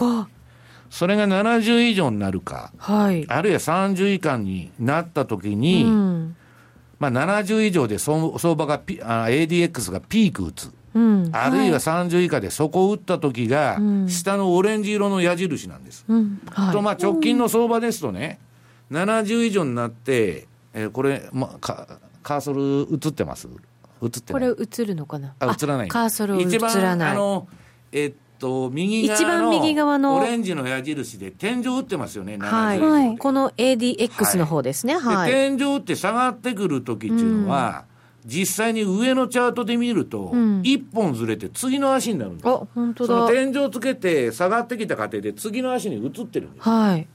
[0.94, 6.36] それが70以上になるか、はい、あるいは30以下になったときに、うん、
[7.00, 10.70] まあ、70以上で相場がピあ ADX がピーク打つ。
[10.94, 13.76] うん、あるいは30以下で底を打った時が、
[14.06, 16.04] 下のオレンジ色の矢印なんです。
[16.06, 16.40] うん。
[16.48, 18.38] はい、と、まあ、直近の相場ですとね、
[18.92, 23.48] 70以上になって、えー、これ、まあ、カーソル映ってます？
[24.00, 25.34] 映ってこれ映るのかな？
[25.40, 25.88] あ、映らない。
[25.88, 27.10] カーソル映らない。
[27.10, 27.48] あの、
[27.90, 33.16] えー、と、右側の一番右側のオレンジの矢印で天井打ってますよね、はい。
[33.18, 34.98] この ADX の方ですね。
[34.98, 35.32] はい。
[35.32, 37.86] 天井って下がってくるときっていうのは、
[38.22, 42.48] うん、実際に上のチャートで見ると、一、うん、本ずれて次の足になるんです。
[42.48, 43.14] あ、本当だ。
[43.14, 46.68] その天井つけて下がってきた過程で次の足に移ってるんです。
[46.68, 47.06] はい。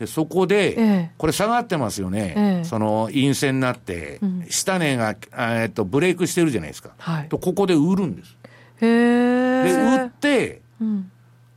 [0.00, 2.60] で、そこで、ええ、これ下がってますよね。
[2.62, 6.90] え、その陰線になって、うん、下値が、えっと、ブレイクしてるじゃないですか。
[6.98, 7.28] はい。
[7.28, 8.36] と、ここで売るんです。
[8.80, 11.10] へで、売って、うん、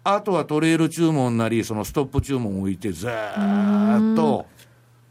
[0.03, 4.45] あとはトレール注文なり、そのストップ注文を置いて、ずーっと、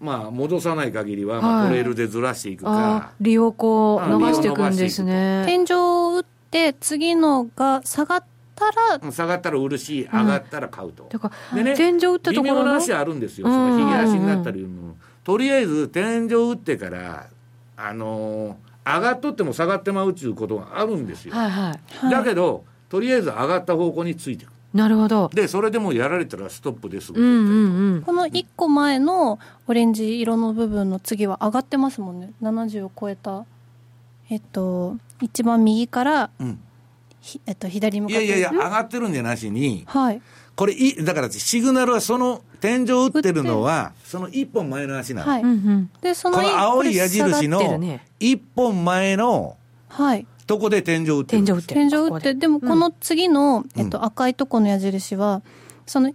[0.01, 3.13] まあ、戻さない限りは、まあ、トレールでずらしていくか。
[3.21, 5.45] 利用こう、流していくんですね。
[5.47, 11.09] 天井を打って、次のが下がったら、下がったら売るし、上がったら買うと。
[11.55, 13.47] でね、天井打ったところ微妙な足あるんですよ。
[13.47, 14.67] そのひげ足になったり、
[15.25, 17.27] とりあえず天井打ってから、
[17.77, 21.35] あのー上がっとっても下がってまうっちゅうことがあるんですよ。
[21.35, 22.11] はいはい。
[22.11, 24.55] だけど、とりあえず上がった方向についてくる。
[24.75, 25.31] なるほど。
[25.33, 28.03] で、それでもうやられたらストップですぐうんうんうん。
[28.03, 33.45] この1個前のオレンジ色の部分の次は上がってますもんね70を超えた
[34.31, 36.61] えっと一番右から、うん
[37.21, 40.23] ひえっと、左に向かっていやいやいや、上がってるんじゃなしに、はい
[40.59, 45.31] これい、だからシグナルはその天井打ってるのは、その一本前の足なの。
[45.31, 45.91] はい、うんうん。
[46.03, 49.57] でそのこの青い矢印のね一本前の
[49.89, 50.27] はい。
[50.49, 51.45] とこで天井打ってる。
[51.45, 51.81] 天井打ってる。
[51.81, 53.81] 天井打ってでもこの次の、うん。
[53.81, 55.43] えっと、赤いとこの矢印は
[55.87, 56.13] その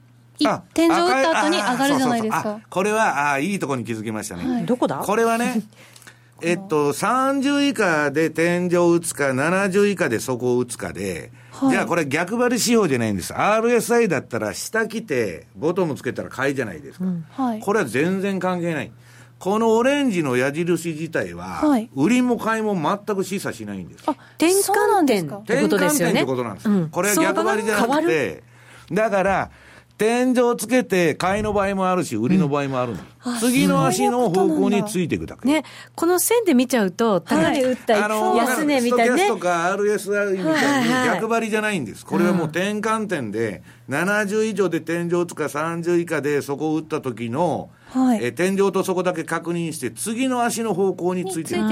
[0.74, 2.40] 天井打った後に赤上がるじゃないですか。
[2.40, 2.62] あそうそうそう。
[2.66, 4.46] あこれは、あいいとこに気づきましたね。
[4.46, 4.66] はい。
[4.66, 4.98] どこだ？
[4.98, 5.62] これはね、
[6.44, 11.32] えっと、30以下で天井打つか、70以下で底を打つかで、
[11.66, 13.34] はいじゃあこれ逆張り仕様じゃないんです。
[13.34, 17.06] RSI だったら下来て、ボトムつけたら買いじゃないですか。
[17.32, 18.92] はいこれは全然関係ない。
[19.40, 24.04] このオレンジの矢印自体は、はい売りも買いも全く示唆しないんです。
[24.08, 26.22] あ転換点ってことですよね。
[26.22, 26.70] 転換点ってことなんです。
[26.70, 28.44] うんこれは逆張りじゃなくて、
[28.92, 29.52] だから、
[29.98, 33.04] 天井つけて買いの場合もあるし、売りの場合もあるんで
[33.40, 35.48] す次の足の方向についていくだけ。
[35.48, 35.64] ね、
[35.96, 40.08] この線で見ちゃうと、高値打ったあの安値みたいなねストキャス。
[40.10, 42.06] とか RSI みたいにはいはい逆張りじゃないんです。
[42.06, 48.20] これはもう転換点で、70以上で天井つか30以下でそこを打った時の、はい。
[48.24, 51.64] え天井とそこだけ確認して、次の足の方向についていく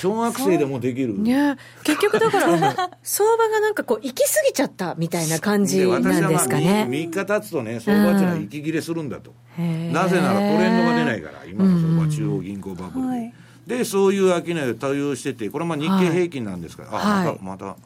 [0.00, 1.20] 小学生でもできる。
[1.20, 6.86] ね、結局だから、 相場がなんかこう、行き過ぎちゃったみたいな感じなんですかで私はまあね。
[6.88, 9.34] 3日経つとね、相場っていうのは息切れするんだと。
[9.58, 13.12] なぜならトレンドが出ないから、今の相場、中央銀行バブルで。
[13.12, 13.34] はい。
[13.66, 17.28] で、そういう商いを対応してて、これはまあ日経平均なんですから、はい。
[17.28, 17.76] あ、また、また、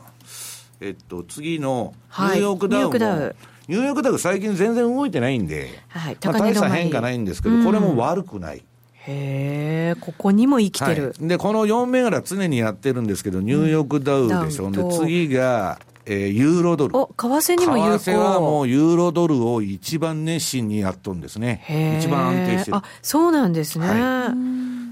[0.80, 2.38] えっと、次のニはい。
[2.38, 3.34] ューヨークダウも、
[3.68, 8.64] ニューヨークダウ最近全然動いてないんで、はいまあ、大した変化ないんですけど、うんこれも悪くない。
[9.06, 11.14] へえ、ここにも生きてる。
[11.18, 16.96] はい、でこの4銘柄常にやってるんですけど、ニューヨークダウでしょ、でダウと次が、えーユーロドル。
[16.96, 17.98] お、為替にも有効。
[17.98, 21.62] 為替はもうユーロドルを一番熱心にやっとんですね
[22.00, 23.86] 一番安定してるあ、そうなんですね。
[23.86, 24.34] は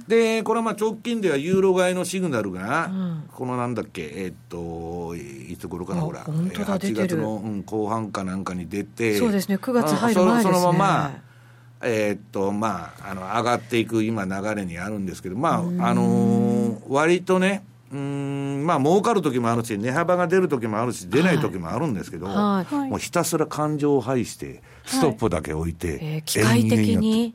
[0.09, 2.90] でこれはまあ直近ではユーロ買いのシグナルが、
[3.33, 7.09] このなんだっけえーっといつ頃かなあほら本当だえー8出てる。
[7.09, 10.55] 月の、うん後半かなんかに出てそうですね9月入るあ前ですね。
[10.55, 11.11] そのまま
[11.83, 22.75] えーっとまああの上がっていく今流れにあるんですけどまああのー割とねうーんまあ儲かる時もあるし値幅が出る時もあるし出ない時もあるんですけど、はい。
[22.75, 22.90] はい。
[22.90, 27.35] もうひたすら感情を排してストップだけ置いて、えー機械的に？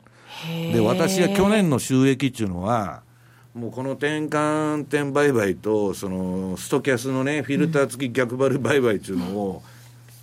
[0.72, 3.02] で私は去年の収益っていうのは
[3.54, 9.62] もうこの転換点売買とそのストキャスのねフィルター付き逆張り売買っていうのを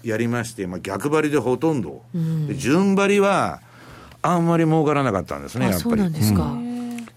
[0.04, 2.04] やりまして、まあ、逆張りでほとんど、
[2.48, 3.62] で順張りは
[4.22, 6.02] あんまり儲からなかったんですねやっぱり。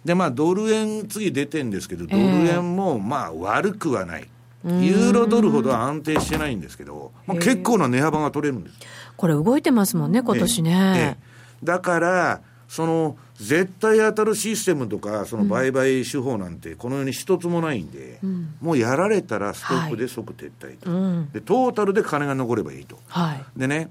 [0.04, 4.28] でまあドル円次出てんですけどドル円もまあ悪くはない、
[4.64, 8.76] ユーロドルほど安定してないんですけど、まあ、結構な値幅が取れるんです。
[9.16, 10.94] これ動いてますもんね、今年ね。
[10.96, 11.64] ええ。
[11.64, 12.40] だから、
[12.72, 18.18] その絶対当たるシステムとか、その売買手法なんて、この世に一つもないんで、
[18.62, 21.30] もうやられたらストップで即撤退と、うん。
[21.32, 22.98] で、トータルで金が残ればいいと。
[23.08, 23.44] はい。
[23.54, 23.90] でね、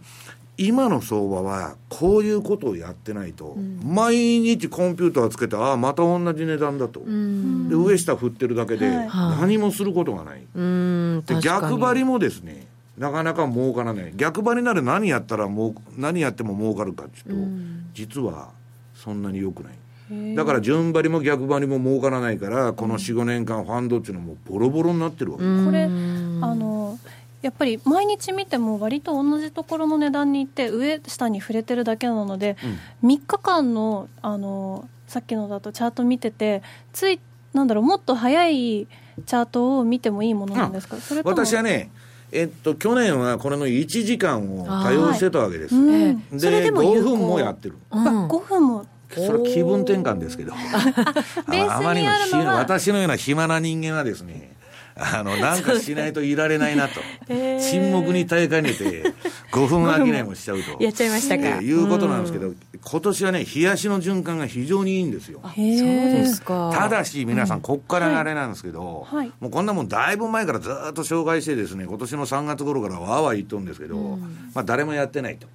[0.58, 7.70] 今の相場はこういうことをやってないと、毎日コンピューターつけて、ああ、また同じ値段だと、うん。
[7.70, 9.10] で上下振ってるだけで、はい
[9.42, 10.42] 何もすることがない。
[10.56, 11.24] うん。
[11.28, 12.66] で逆張りもですね
[12.98, 17.48] なかなか儲からない逆張りなら何やったらもう何やっても儲かるかっていうと、
[17.94, 18.60] 実は
[19.04, 20.36] そんなに良くない。
[20.36, 25.66] だから順張りも逆張りも儲からないからこの45年間ファンドっていうのはもうボロボロになってるわけ、うん。
[25.66, 27.00] これあの
[27.42, 32.58] やっぱり毎日見ても割と同じところの値段に行って上下に触れてるだけなので、
[33.04, 36.62] 3日間のあのさっきのだとチャート見てて
[36.94, 37.20] つい
[37.54, 38.88] なんだろうもっと早い
[39.26, 41.90] チャートを見てもいいものなんですか、それとも私はね
[42.32, 45.94] えっと去年はこれの1時間を多用してたわけです、うん。
[45.94, 47.14] ええそれででも有効。
[47.14, 47.76] 5分もやってる。
[47.92, 48.08] うん。
[48.08, 48.86] あ5分も。
[49.14, 50.54] それは気分転換ですけど。
[50.56, 52.10] あまりの
[52.56, 54.56] 私のような暇な人間はですね
[54.96, 59.04] あのなんかしないといられないなと、沈黙に耐えかねて
[59.52, 61.44] 5分商いもしちゃうとやっちゃいましたか。
[61.44, 65.40] えーいうことなんですけど、今年はね冷やしの循環が非常にいいんですよ。
[65.44, 66.72] そうですか。
[66.74, 69.32] ただし皆さん、こっからあれなんですけど、はい。
[69.40, 74.18] もうこんなもんだいぶ前からずっと紹介してですね今年の3月頃からわーわー言っとるんですけど、
[74.54, 75.48] まあ、誰もやってないと、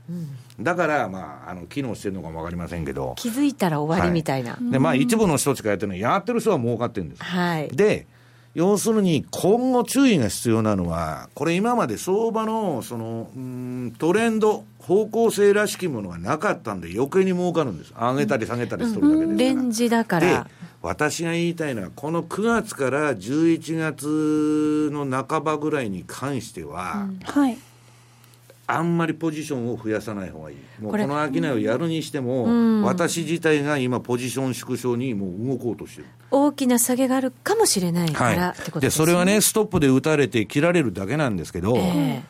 [0.61, 4.57] だから、まあ、あの機能してるのかも分かりませんけど、気づいたら終わりみたいな。
[4.61, 7.69] でまあ、一部の人しかやってるのやってる人は儲かってるんですはい。
[7.69, 8.07] で
[8.57, 13.41] 要するに今後注意が必要なのはこれ今まで相場のそのうー
[13.89, 17.93] んトレンド方向性らしきものがなかったんで余計に儲かるんです。
[17.93, 20.49] 上げたり下げたりするだけですから、レンジだかでら。
[20.81, 27.59] 私が言いたいのは、この9月から11月の半ばぐらいに関しては、はい
[28.69, 30.57] あんまりポジションを増やさない方がいい。
[30.81, 36.09] もうこの商いをやるにしても、私自体が今ポジション縮小にもう動こうとしてる。
[36.31, 39.07] 大きな下げがあるかもしれないから、ってことで、ですね。
[39.07, 42.23] それはね、ストップで打たれて切られるだけなんですけど、え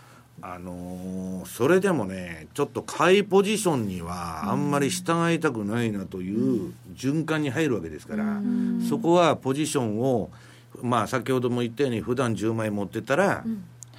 [0.42, 8.40] あのーそれでもね、ちょっと買いポジションにはあんまり従いたくないなという循環に入るわけですから、
[8.88, 10.30] そこはポジションを、
[10.82, 13.44] まあ先ほども言ったように、普段10枚持ってたら、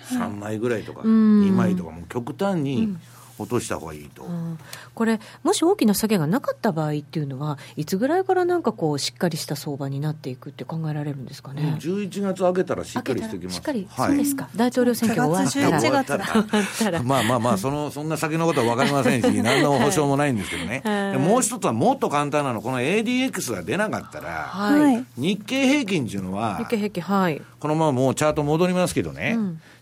[0.08, 2.98] 3枚ぐらいとか、2枚とか、もう極端に
[3.40, 4.24] 落とした方がいいと。
[4.24, 4.58] うん
[4.94, 13.58] これ、もし大きな下げがなかった場合っていうのは、いつぐらいからなんかこう、しっかりした相場になっていくって考えられるんですかね？11月明けたらしっかりしてきます。
[13.58, 14.50] しっかり、はいそうですか。
[14.56, 16.26] 大統領選挙が終わったら。
[16.26, 17.04] 11月終わったら。
[17.04, 20.82] まあまあまあ、その、そんな先のことは分かりませんし、何の保証もないんですけどね。
[20.84, 24.80] はいでもう一つはもっと簡単なの、この ADX が出なかったら、はい。
[24.80, 27.40] はい日経平均っていうのは日、経平均、はい。
[27.60, 29.38] このままもうチャート戻りますけどね、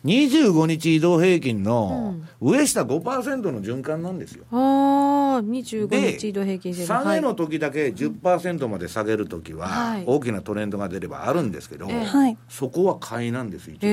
[0.06, 4.46] 25日移動平均の上下5%の循環なんですよ。
[4.52, 7.36] ああ、25で日移動平均線下げのはい。
[7.36, 10.04] 時だけ10%まで下げる時ははい。
[10.06, 12.06] 大きなトレンドが出ればあるんですけど、ええ。
[12.06, 12.38] はい。
[12.48, 13.80] そこは買いなんです、一。
[13.80, 13.88] 必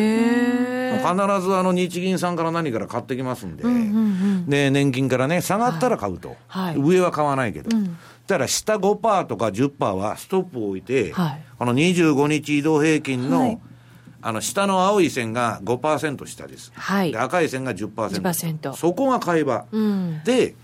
[1.41, 6.77] ずあの日銀さんから何から買ってきますんで、うんうんで年金からね、下がったら買うと、はい。
[6.77, 7.85] 上は買わないけど、ん。
[7.85, 7.91] だ
[8.27, 11.43] から下5%とか10%はストップを置いて、はい。
[11.59, 13.59] この25日移動平均の,、はい
[14.23, 17.13] あの下の青い線が5%下です、はい。
[17.13, 20.23] で赤い線が 10%, 10%そこが買い場、うん。
[20.25, 20.55] で、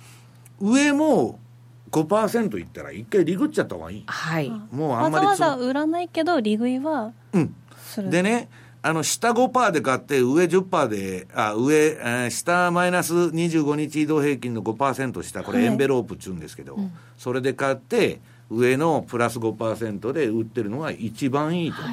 [0.61, 1.41] 上も
[1.91, 4.05] 5%いったら、一回リグっちゃった方がいい。
[4.07, 4.51] はい。
[4.71, 7.55] もうあんまりつわざわざ売らないけど利食いはうん。
[8.11, 8.49] でね、
[8.81, 15.67] あの下5%で買って、上10%で、あ上、えー下マイナス25日移動平均の5%下、これ、はい。
[15.67, 16.79] エンベロープっちゅうんですけど、
[17.17, 21.83] それで買って、上のプラス5%で売ってるのが一番いいと。
[21.83, 21.85] い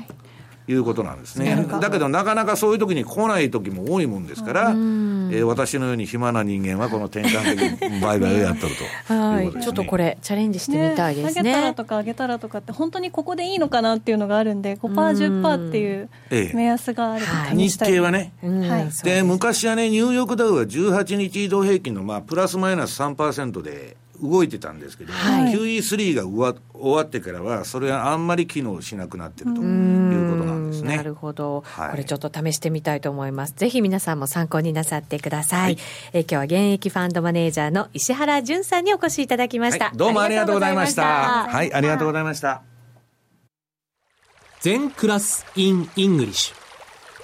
[0.73, 1.67] うことなんですね。
[1.79, 8.73] だけど、なかなかそういう時に来ない時も多いもんですから、えー私のように暇な人間はこの転換的売買をやっとる
[9.07, 9.47] とはいい。
[9.47, 9.65] うことです、ね。
[9.65, 11.73] ちょっとこれ、チャレンジしてみたいです下げたらね。
[11.73, 30.97] とか上げたらとかって本当にここでいいのかなっていうのがあるんで 5%10% っていうええ目安があれば試日経はね、うんはいで昔はね、ニューヨークダウは18日移動平均の、まあ、プラスマイナス3%で動いてたんですけど、はい QE3 が終わ終わってからは、それはあんまり機能しなくなってるということなんですね。
[30.97, 33.53] なるほど、はいこれちょっと試してみたいと思います。
[33.55, 35.61] ぜひ皆さんも参考になさってください。
[35.61, 35.77] はい
[36.13, 39.85] えー今日は現役ファンドマネージャーの石原淳さんにお越しいただきました。
[39.85, 41.03] はいどうもありがとうございました。
[41.03, 42.75] ありがとうございましたはい、ありがとうございました。
[44.61, 46.55] 全クラス in English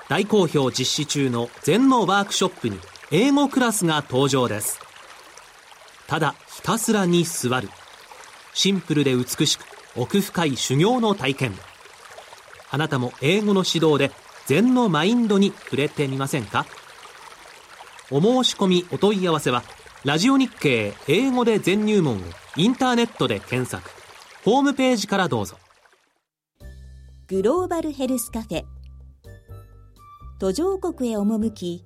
[0.09, 2.77] 大好評実施中の全のワークショップに
[3.11, 4.80] 英語クラスが登場です
[6.11, 7.69] ただひたすらに座る。
[8.53, 9.63] シンプルで美しく
[9.95, 11.53] 奥深い修行の体験。
[12.69, 14.11] あなたも英語の指導で
[14.45, 16.65] 禅のマインドに触れてみませんか？
[18.11, 19.63] お申し込みお問い合わせは
[20.03, 22.19] ラジオ日経英語で全入門を
[22.57, 23.89] インターネットで検索。
[24.43, 25.55] ホームページからどうぞ。
[27.29, 28.65] グローバルヘルスカフェ。
[30.41, 31.85] 途上国へ赴き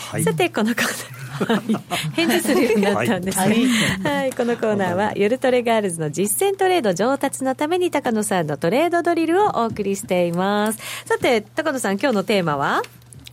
[0.23, 4.33] さてこのコーナーはい返事するようになったんですが、はい。
[4.33, 10.79] このコーナーは夜トレガールズの実践トレード上達のために高野さんのトレードドリルをお送りしています。
[11.05, 12.83] さて高野さん今日のテーマは？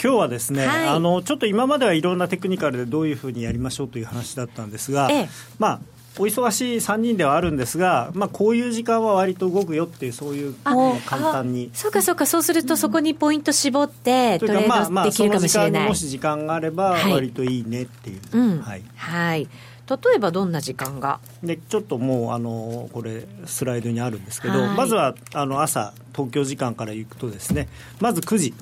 [0.03, 0.89] 今日はですね、はい。
[0.89, 5.29] あのちょっと今まではいろんなテクニカルでどういうふうにやりましょうという話だったんですが、ええ。
[5.59, 5.81] まあ
[6.19, 11.71] お忙しい3人ではあるんですが、まあ、こういう時間は割と動くよっていうそういう簡単に。
[11.73, 15.89] そうかそうかそうするとそこにポイント絞ってトレードできるかもしれない。
[15.89, 17.13] もし時間があればはい。
[17.13, 18.61] 割といいねっていう、うん。
[18.61, 19.49] はい、はい。
[19.89, 21.21] 例えばどんな時間が？
[21.43, 24.77] でちょっともうあのこれスライドにあるんですけど、はい。
[24.77, 27.69] まずはあの朝東京時間から行くとですね
[28.01, 28.55] まず9時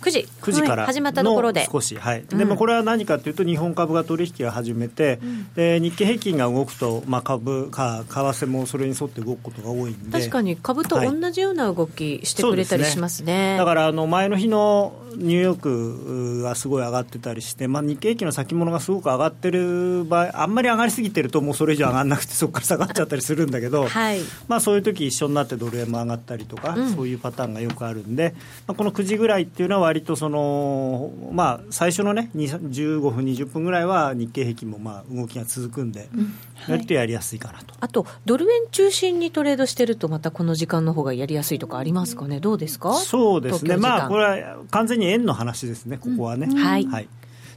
[0.00, 0.28] 9時。
[0.42, 1.60] 9時から始まったところで。
[1.60, 2.24] の少し、はい。
[2.30, 2.38] うん。
[2.38, 5.18] でもこれは何かというと日本株が取引を始めて、
[5.54, 10.18] で日経平均が動くと、まあ、株か為替もそれに沿って動くことが多いんで。
[10.18, 28.34] 確かに株と同じような動きしてくれたりしますね、だからあの前の日のニューヨークがすごい上がってたりして、まあ、日経平均の先物がすごく上がってる場合、あんまり上がりすぎてると、もうそれ以上上がらなくて、そこから下がっちゃったりするんだけど、はい、まあ、そういう時一緒になってドル円も上がったりとか、うん、そういうパターンがよくあるんで、
[28.66, 36.20] まあ、この9時ぐらいっていうのは、割とその、まあ、最初のね、15分、20分ぐらいは日経平均もまあ動きが続くんで、うん。
[36.20, 36.24] は
[36.68, 37.74] い、割とやりやすいかなと。
[37.80, 42.92] あと、ドル円中心にトレードしてると、またこの時間の方がやりやすいとかありますかね、どうですか？
[42.94, 46.46] そうですね、まあ、これは完全に円の話ですね、ここはね。
[46.50, 47.08] うん、はい、はい、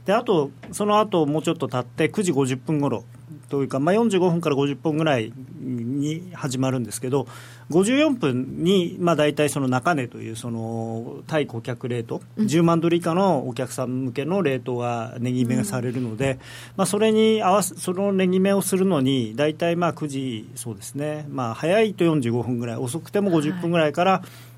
[0.06, 3.04] であと、その後もうちょっと経って、9時50分ごろ
[3.50, 7.26] というか、まあ、45分から50分ぐらいに始まるんですけど、
[7.72, 16.38] 54分に、まあ、大体その中値というその対顧客レート、うん、10万ドル以下のお客さん向けのレートが値決めがされるので、うん、
[16.76, 24.52] まあ、それに合わせその値決めをするのに、大体まあ9時、そうですね、まあ、早いと45分ぐらい、遅くても50分ぐらいから、はい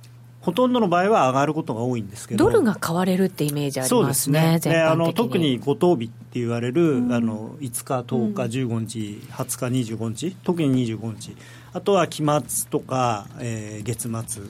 [0.44, 4.82] ほとんどの場合は上がることが多いんですけどドルが買われるってイメージありますね、すね。
[4.82, 11.34] あの特に五等日って言われる、うん、あの5日、10日、15日、20日、25日、特に25日、
[11.74, 14.42] あとは期末とか、えー、月末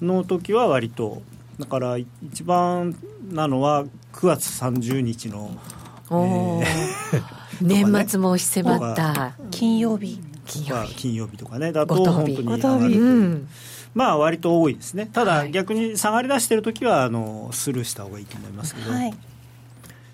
[0.00, 1.22] の時は割と、
[1.58, 2.94] だから一番
[3.30, 5.50] なのは9月30日の。
[6.10, 6.64] えー
[7.60, 9.34] 年末も押し迫った。
[9.50, 10.20] 金曜日。
[10.44, 10.94] 金曜日。
[10.94, 11.72] 金曜日とかね。
[11.72, 13.46] だと本当に上がるという。
[13.94, 19.14] まあ割と多いですね、ただ逆に下がりだしているときはあのスルーした方がいいと思いますけど、はい、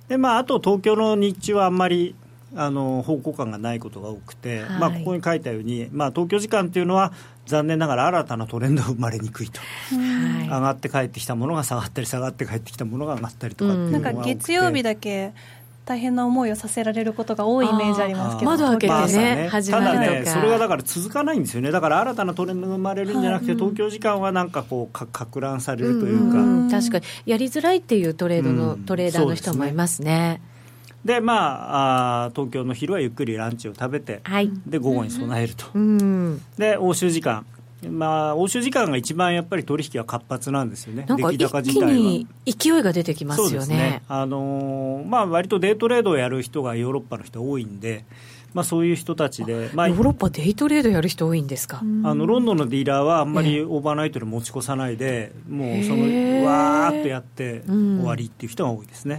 [0.07, 2.15] でまあ、あと東京の日中はあんまり
[2.55, 7.13] あの方向感がないことが多くて、はい、まあ、ここに書いたように、まあ、東京時間というのは
[7.47, 15.33] 残念ながら新たなトレンドが生まれにくいと、はい、上がって帰ってきたものが下がったり下がって帰ってきたものが上がったりとかっていうのがなんか月曜日だけ
[15.85, 30.41] 大変な思いをさせられることが多いイメージありますけど窓開けてね、ねただね、それがだから続かないんですよね、だから新たなトレンドが生まれるんじゃなくて、東京時間はなんかこうか、か乱されるというか、うんうん、確かに、やりづらいっていうトレードの、うん、トレーダーの人もいますね。
[31.05, 37.45] でまあ、あ東京の昼はゆっくりランチを食べて、はい、で午後に備えると、うん、で欧州時間。
[37.91, 43.75] まあ、欧州時間が一番やっぱり取引は活発なんですよね、なんか一気に勢いが出てきますよね。
[43.75, 44.03] ね。
[44.09, 48.05] あのー、まあ割とデートレードをやる人がヨーロッパの人多いんで、
[48.55, 51.79] まあ、そういう人たちで、まあ、ヨーロッパデイトレードやる人多いんですか？
[51.79, 51.83] あ
[52.15, 56.03] のロンドンのディーラーはあんまりオーバーナイトで持ち越さないで、もうその
[56.45, 59.19] わーっとやって終わりっていう人が多いですね。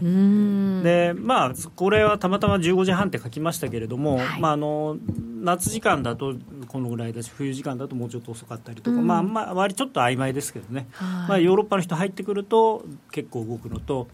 [0.84, 4.98] でまあこれはたまたま15時半って書きましたけれども、はい、まあ、あの
[5.42, 6.36] 夏時間だと
[6.68, 14.08] このぐらいだし冬時間だともうちょっと遅かったりとか、まあ、まあ割ちょっと曖昧ですけどね、まあ、ヨーロッパの人入ってくると結構動くのと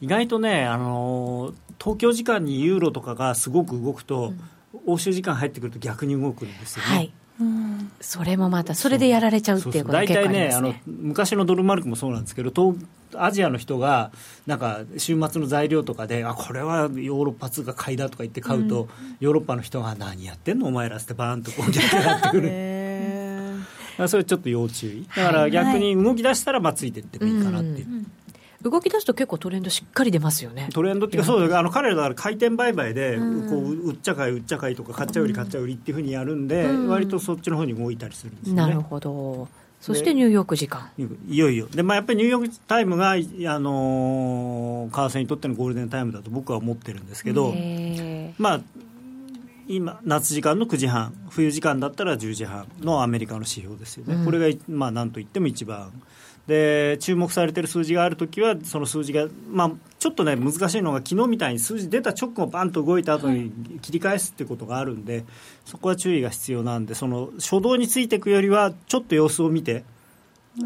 [0.00, 4.40] 意外とねあの東京時間にユーロとかがすごく動くと、うん。
[4.86, 6.94] 欧州時間入ってくると逆に動くんですよね。
[6.94, 7.12] はい。
[8.00, 14.12] それもまた、それでやられちゃうっていうことが結構あね、大体ねあの、昔のドルマルクもそうなんですけど、東アジアの人が、
[14.46, 18.88] なんか週末の材料とかで、あこれはヨーロッパ通貨買いだとか言って買うと、うん、
[19.20, 22.50] ヨーロッパの人が、何やってんの、お前らってバーンとこう、逆上がってくる。
[24.08, 27.88] それちょっと要注意、だから逆に動き出したら、まあ、ついていってもいいかなっていう。
[27.88, 28.06] うん
[28.62, 30.68] 動き出すと結構トレンドしっかり出ますよね。
[30.72, 38.62] トレンドっていうかそうだあの彼らだから回転売買で、こう売っちゃ買い売っちゃ買いとか買っちゃ売り買っちゃ売りっていうふうにやるんで、割とそっちの方に動いたりするんですよね。
[38.62, 39.48] なるほど。
[39.80, 40.90] そしてニューヨーク時間。
[40.98, 41.66] いよいよ。
[41.66, 47.54] で、まあ、やっぱりニューヨークタイムが、あのー、為替にとってのゴールデンタイムだと僕は思ってるんですけど
[48.36, 48.60] まあ
[49.68, 55.92] 今夏時間の9時半冬時間だったら10時半のアメリカの指標ですよね、うん、これが、まあ、なんといっても一番
[56.50, 65.24] で注目されている数字があるときは、その数字が、まあ、ちょっとね、難しいのが、昨日みたいに数字出た直後、バンと動いた後に切り返すってことがあるんで、
[65.64, 69.84] そこは注意が必要なんで、その初動についていくよりは、ちょっと様子を見て、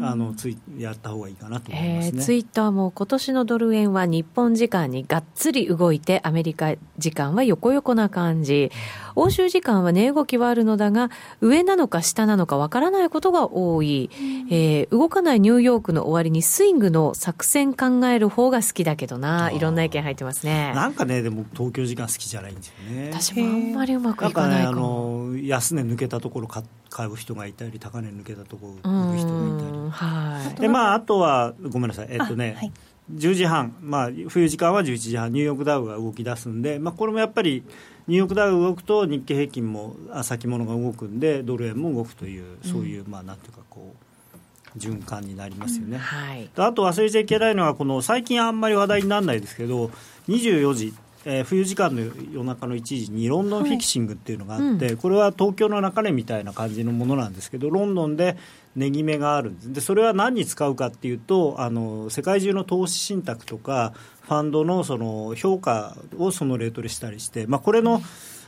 [0.01, 8.71] あのついやった方がいいかなと思います、ね、えー、ツイッターも今年のドル円は日本時間にがっつり動いてアメリカ時間は横横な感じ。
[9.15, 11.09] 欧州時間は値動きはあるのだが
[11.41, 14.09] 上なのか下なのかわからないことが多い、
[14.49, 19.51] えー、動かないニューヨークの終わりにスイングの作戦考える方が好きだけどな。
[19.51, 20.73] いろんな意見入ってますね。
[20.75, 23.09] なんかねでも東京時間好きじゃないんですよね。
[23.11, 29.89] 私もあんまりうまくいかないかも、ね、安値抜けたところ買買う人がいたり高値抜けたところ売る人がいたり。
[29.89, 30.61] はい。
[30.61, 32.71] でまあ、あとはごめんなさい、えっとね、はい、
[33.13, 37.63] 10時半、まあ、冬時間は11時半、ニューヨークダウが動き出すんで、まあ、これもやっぱり、
[38.07, 45.95] ニューヨークダウ動くと、日経平均も先物が動くんで、ドル円も動くという、そういう、まあ、なんていうか、こう、循環になりますよね。
[45.95, 45.99] うん。
[45.99, 49.89] はい、あと忘れちゃいけないのは、この最近あんまり話題にならないですけど、
[50.27, 50.93] 24時
[51.25, 52.01] えー、冬時間の
[52.31, 58.37] 夜中の1時にロンドンフィクシングっていうのがあって、はいうん、これは東京の中根みたいな感じのものなんですけどロンドンで
[58.75, 59.73] 値決めがあるんです。
[59.73, 68.01] でそれは何に使うかっていうとあの世界中の投資信託とかファンドのその評価をそのレートでしたりして、まあ、これの、うん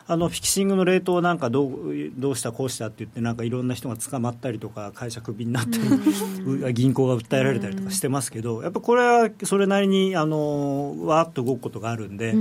[0.09, 1.71] あのフィキシングのレートをなんかどう
[2.15, 12.33] どうしたこうしたって言ってなんかいろんな人が捕まったりとか会社クビになったり銀行が訴えられたりとかしてますけどやっぱこれはそれなりにあのわーっと動くことがあるんで、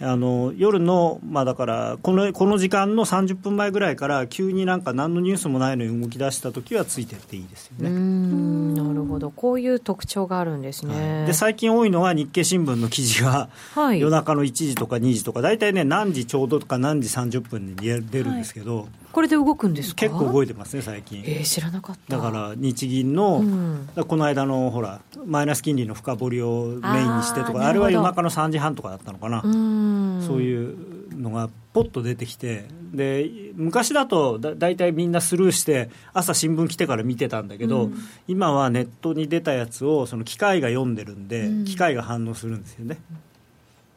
[0.00, 7.90] あの夜の、まあ、だからこのこの時間の30分前ぐらいから急になんか何のニュースもないのに動き出した時はついてっていいですよね。
[7.90, 9.30] なるほど。
[9.30, 22.16] こういう特徴があるんですね、はい、で最近多いのは日経新聞の記事が、はい、夜中の1時とか2時とか大体ね何時ちょうどとか何時30分に出るんですけど、はい、これで動くんです結構動いてますね最近、えー、知らなかった。
[22.16, 29.42] だから日銀の、うん、この間のほらマイナス金利の深掘りをメインにしてとかあれは夜中の3時半とかだったのかな。
[29.42, 37.94] そういうのがポッと出てきてで昔だとだ大体みんなスルーして朝新聞来てから見てたんだけど、うん、
[38.28, 42.98] 今はネットに出たやつをその機械が読んでるんで、うん、機械が反応するんですよね。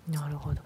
[0.09, 0.61] なるほど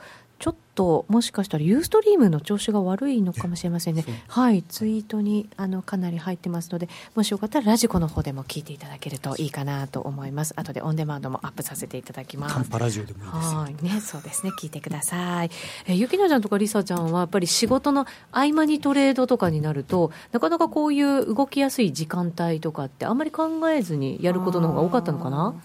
[0.76, 12.56] ともしかしたらユーストリームの調子が悪いのかもしれませんね、はい、ツイートにあのかなり入ってますので、もしよかったらラジコの方でも聞いていただけるといいかなと思います、後でオンデマンドもアップさせていただきます。
[12.56, 15.52] カンパラジオでもいいですはいね、そうですね、聞いてください。
[15.88, 25.56] えゆきなちゃんとかりさちゃんは、やっぱり仕事の合間にトレードとかになると、なかなかこういう動きやすい時間帯とかって、あんまり考えずにやることの方が多かったのかな？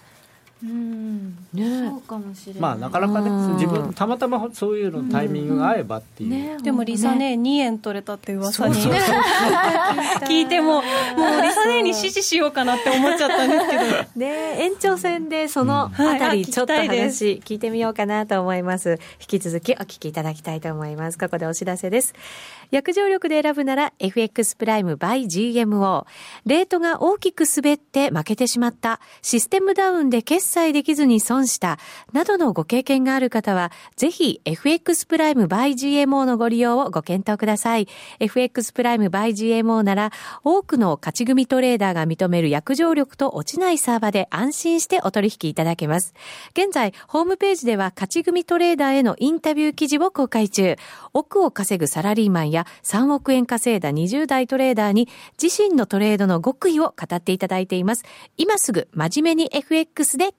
[0.65, 1.37] うん。
[1.53, 8.75] ね、そうかもしれない、まあ、なかなかね自分たまたまそういうのタイミングが合えばっていう、ね、でもリサね2円取れたって噂に。
[10.27, 13.85] 聞いてももうリサ姉に指示しようかなって思っちゃったんですけど。
[14.17, 18.99] ね延長戦でそのあたりちょっと話聞いてみようかなと思います。
[19.21, 21.19] 引き続きお聞きいただきたいと思います。
[21.19, 22.15] ここでお知らせです。
[22.71, 26.07] 約定力で選ぶなら FX プライム by GMO。
[26.47, 31.79] レートが大きく滑って負けてしまった、システムダウンで決済できずに損した、
[32.13, 37.89] などのご経験がある方は、ぜひ FX プライム by GMO のご利用をご検討ください。
[38.21, 40.13] FX プライム by GMO なら、
[40.45, 46.15] 多くの勝ち組トレーダーが認める約定力と落ちないサーバで安心してお取引いただけます。
[46.53, 50.77] 現在、ホームページでは勝ち組トレーダーへのインタビュー記事を公開中。
[51.13, 55.09] 億を稼ぐサラリーマンや3億円稼いだ20代トレーダーに
[55.41, 58.05] 自身のトレードの極意を語っていただいています。
[58.37, 60.35] 今すぐ真面目に FX で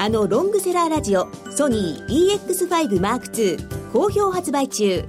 [0.00, 5.04] あのロングセラーラジオソニー EX5M2 好評発売中。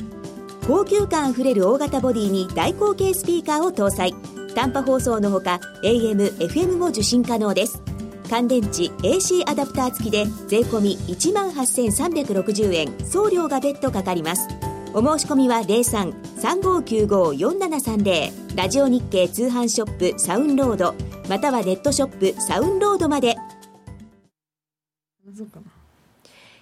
[0.68, 4.16] 高級感あふれる大型ボディに大口径スピーカーを搭載。
[4.56, 7.84] 短波放送のほか AM、FM も受信可能です。
[8.32, 12.92] 乾電池 AC アダプター付きで税込1万8360円。
[13.06, 14.48] 送料が別途かかります。
[14.96, 20.96] お申し込みは03-3595-4730ラジオ日経通販ショップサウンロード。
[21.30, 23.36] またはネットショップサウンロードまで。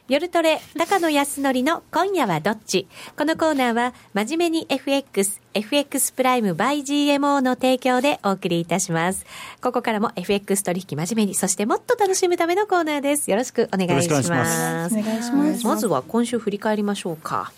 [0.10, 2.88] 夜トレ、高野康則の今夜はどっち？
[3.18, 9.26] このコーナーは、真面目に FX、FX プライム by GMO の提供でお送りいたします。
[9.62, 13.30] ここからも FX 取引真面目に、そしてもっと楽しむためのコーナーです。
[13.30, 14.98] よろしくお願いします。
[14.98, 15.66] お願いします。
[15.66, 17.52] まずは今週振り返りましょうか。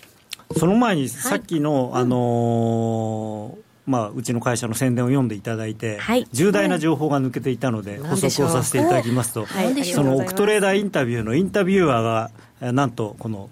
[0.58, 13.50] その前に、さっきの、はい、あのーまあ、うちの会社の宣伝を読んでいただいて、はい、重大な情報が抜けていたので、補足をさせていただきますと、はい、そのオクトレーダーインタビューのインタビュアーが、なんとこの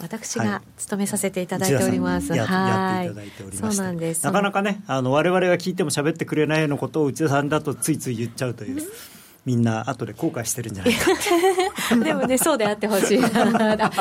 [0.00, 2.30] 私が務めさせていただいております。
[2.30, 4.26] はい、ややっていただいておりまして。
[4.26, 8.82] なかなかねあの我々が聞いても喋ってくれないようなことを内田さんだとついつい言っちゃうという。
[9.46, 11.06] みんな後で後悔してるんじゃないか
[12.04, 13.28] でもねそうであってほしいな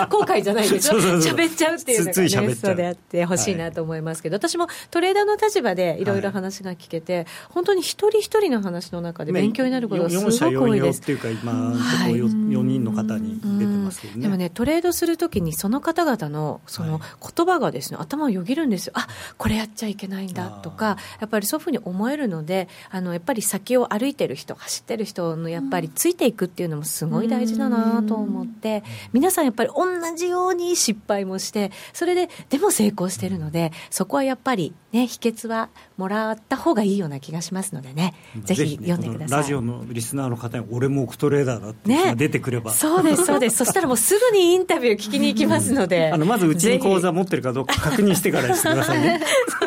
[0.08, 11.02] 後悔じゃないですよ喋っちゃうっていうのが、ね、そうであってほしいなと思いますけど、はい、私もトレーダーの立場でいろいろ話が聞けて、はい、本当に一人一人の話の中で勉強になることがすごく多いです。
[11.02, 18.94] っていうか今のところ 4, 人の方に出てますけどね、でもねトレードするときにその方々のその言葉がですね、頭をよぎるんですよ。
[18.96, 28.84] あこれやっちゃいけないんだとかやっぱりそういうふうに思えるのであのやっぱり先を歩いてる人走ってる人のやっぱりついていくっていうのもすごい大事だなと思って、
[29.14, 38.14] 皆さんやっぱり同じように失敗もして、それで、でも成功してるので、そこはやっぱりね、秘訣はもらった方がいいような気がしますのでね、
[38.44, 39.40] ぜひ読んでください。
[39.40, 42.72] ラジオのリスナーの方に、俺もオクトレーダーだってね、出てくれば。
[42.72, 43.58] そうです、そうです。
[43.58, 46.12] そしたらもうすぐにインタビュー聞きに行きますので。
[46.12, 49.22] あの、まずうちに口座持ってるかどうか確認してからしてくださいね。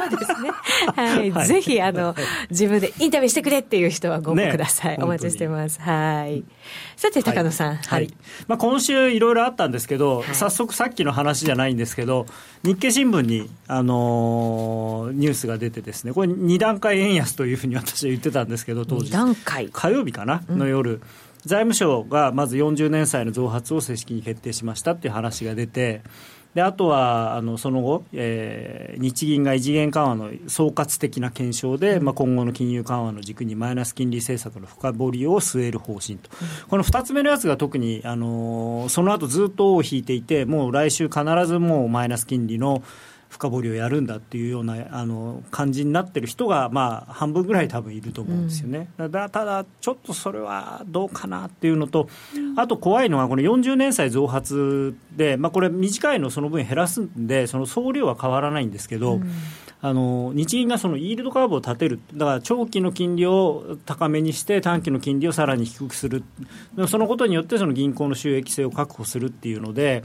[0.93, 2.14] はい、ぜひ、あの、
[2.51, 4.99] 自分でインタビューしてくれっていう人はご応募ください。
[4.99, 5.80] ね、お待ちしてます。
[5.80, 6.45] はい。
[6.97, 7.76] さて、高野さん。
[7.76, 8.03] はい。
[8.05, 8.14] はい、
[8.47, 12.26] まあ、今週いろいろあったんですけど、はい、早速さっきの話じゃないんですけど、
[12.64, 19.12] 日経新聞に、あのー、ニュースが出てですね、これ2段階円安というふうに私は言ってたんですけど、当時。
[19.12, 20.93] 段階火曜日かな、の夜。
[20.93, 21.03] うん
[21.45, 26.03] 財務省がまず40年債の増発を正式に決定しましたっていう話が出て、
[26.59, 42.83] であとはあのその後、えー、日銀が異次元緩和の総括的な検証で、うん、まあ、今後の金融緩和の軸にマイナス金利政策の深掘りを据える方針と、うん、この2つ目のやつが特に、あのー、その後ずっと尾を引いていて、もう来週必ずもうマイナス金利の
[43.29, 52.09] 深掘りをやるんだっていうようなあの感じになってる人が、まあ、半分ぐらい多分いると思うんですよね、うん、だただ、ちょっとそれはどうかなっていうのと、
[52.57, 59.31] あと怖いのは、この40年債増発で、まあ、これ、短いのその分減らすんで、その総量は変わらないんですけど、うん
[59.81, 66.24] あの日銀がそのイールドカーブを立てる、だから長期の金利を高めにして、短期の金利をさらに低くする、
[66.89, 70.03] そのことによってその銀行の収益性を確保するっていうので、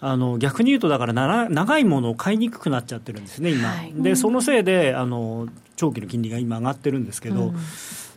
[0.00, 3.68] あの逆に言うと、だから長いものを買いにくくなっちゃってるんですね、今。
[3.70, 7.56] はい、で、そのせいであの長期の金利が今上がってるんですけど、うん、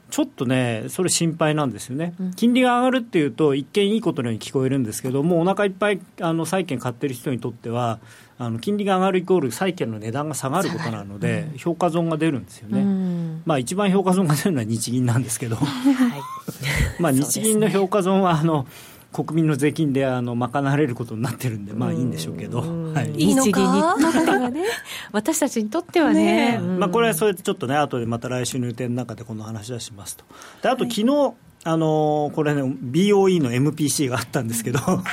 [0.10, 8.00] ちょっとね、それ心配なんですよね、うん、金利が上がるっていうと、一見いいことのように聞こえるんですけど、もうお腹いっぱいあの債券買ってる人にとっては、
[8.42, 16.22] あの金利が上がるイコール債券の値段が下がることなので、うん、評価損が出るんですよね、うん、まあ、一番評価損が出るのは日銀なんですけど、はい、
[17.00, 18.66] まあ日銀の評価損はあの
[19.14, 22.62] 国民の税金であの賄われることになってるんで、まあいいんでしょうけど、
[22.94, 24.00] はい、いいのか？
[25.12, 30.24] 私たちにとってはね、ねまあ、これはそれちょっとね、後でまた来週の予定の中でこの話はしますと。
[30.64, 31.32] であと昨日、はい
[31.64, 35.04] あのこれね、BOE の MPC があったんですけど、は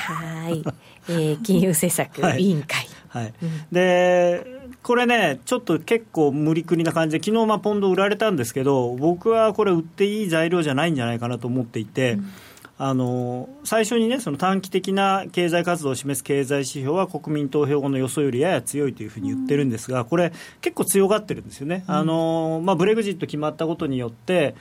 [0.48, 0.64] い、
[1.10, 2.78] えー、金融政策 委員会。
[2.78, 2.88] はい、
[3.18, 3.34] はい。
[3.42, 4.44] うん、で
[4.82, 12.12] これね、ちょっと結構無理くりな感じで、昨日まあポンド売られたんですけど、僕はこれ、売っていい材料じゃないんじゃないかなと思っていて。
[12.12, 12.32] うん。
[12.80, 24.54] あの最初にね、その短期的な経済活動を示す経済指標は国民投票後の予想よりやや強いというふうに言ってるんですが、これ、結構強がってるんですよね、あのまあ、ブレグジット決まったことによって、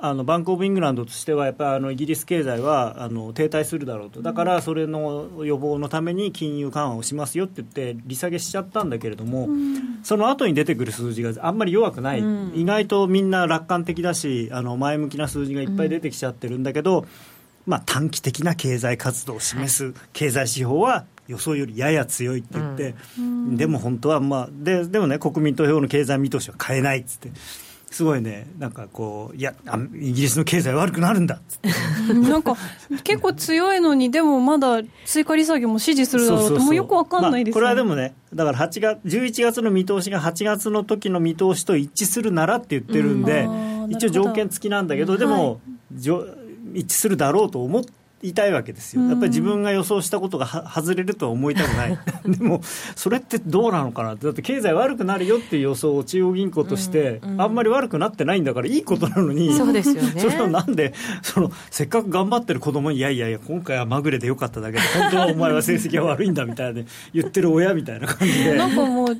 [0.00, 17.06] あのバンク・オブ・イングランドとしては、やっぱりあのイギリス経済はあの停滞するだろうと、だからそれの予防のために金融緩和をしますよって言って、利下げしちゃったんだけれども、うん、その後に出てくる数字があんまり弱くない、うん、意外とみんな楽観的だし、あの前向きな数字がいっぱい出てきちゃってるんだけど、うん、
[17.66, 22.94] まあ、短期的な経済活動を示す経済指標は、予想よりやや強いって言って、
[23.56, 27.30] でも本当は、まあ、ででもね、国民投票の経済見通しは変えないっつって。
[27.90, 29.54] すごいね、なんかこう、いや、
[29.94, 31.40] イギリスの経済悪くなるんだ
[32.12, 32.56] なんか、
[33.02, 37.60] 結構強いのに、でもまだ追加利下げも支持するだろうと、もうよくわかんないです、ね。
[37.62, 43.90] まあ、これはでもね、だから8月11月の見通しが8月の時の見通しと一致するならって言ってるんで、ん。
[43.90, 45.56] 一応条件付きなんだけど、でも、は
[46.74, 47.92] い、一致するだろうと思って。
[48.22, 52.60] いたいわけですよ、やっぱり自分が予想したことがは外れるとは思いたくない、 でも
[52.96, 66.82] それってどうなのかなだって経済悪くなるよっていう予想を中央銀行として、あんまり悪くなってないんだから、いいことなのに、そうですよね、 それをなんでその、せっかく頑張ってる子供に、いやいやいや、今回はまぐれでよかっただけで、本当はお前は成績が悪いんだみたいな、
[67.14, 68.54] 言ってる親みたいな感じで。
[68.54, 69.16] なんかもう、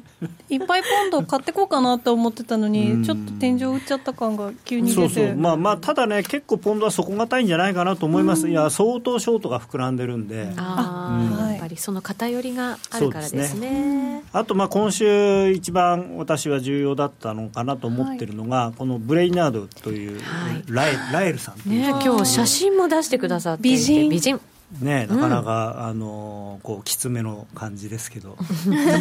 [0.50, 5.08] いっぱいポンド買ってこうかなと思ってたのに、ちょっと天井打っちゃった感が急に出て。
[5.08, 8.48] そうそう、まあまあ、ただね、結構ポンドは底堅いんじゃないかなと思います。
[8.48, 14.22] いや相当ショートが膨らんでるんで、あうん、やっぱりその偏りがあるからですね。
[14.32, 20.20] あとまあ今週一番私は重要だったのかなと思ってるのが、はい、このブレイナードという、
[20.68, 24.08] ライラエルさん、ね、今日写真も出してくださって美人。
[24.08, 24.40] 美人
[24.80, 28.36] ねなかなか、うん、あのこうきつめの感じですけど。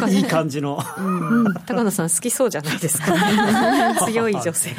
[0.08, 3.14] いい感じの、うん、高野さん好きそうじゃないですか、
[4.06, 4.70] 強い女性。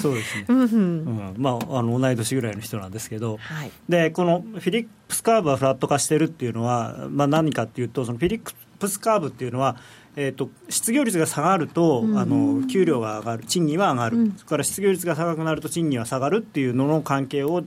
[0.00, 9.76] そうですね、うん、うん、まああの同い年ぐらいの人なんですけど、はい、でこのフィリップスカーブはフラット化してるっていうのは、まあ、何かっていうとそのフィリップスカーブっていうのは
[10.20, 17.62] えーと、失業率が下がると、うん、あの給料が上がる賃金は上がる、うん、それから失業率が高くなると賃金は下がるっていうのの関係を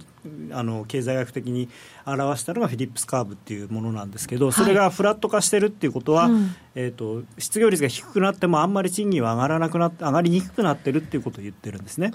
[0.52, 1.70] あの経済学的に
[2.06, 6.34] 表したのがフィリップスカーブっていうものなんですけどそれがフラット化してるっていうことは、はい、
[6.76, 12.12] えーと、失業率が低くなってもあんまり賃金は上がらなくなって上がりにくくなってるっていうことを言ってるんですね。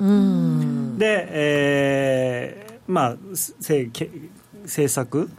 [0.98, 3.90] で、えーまあ、政
[4.88, 5.30] 策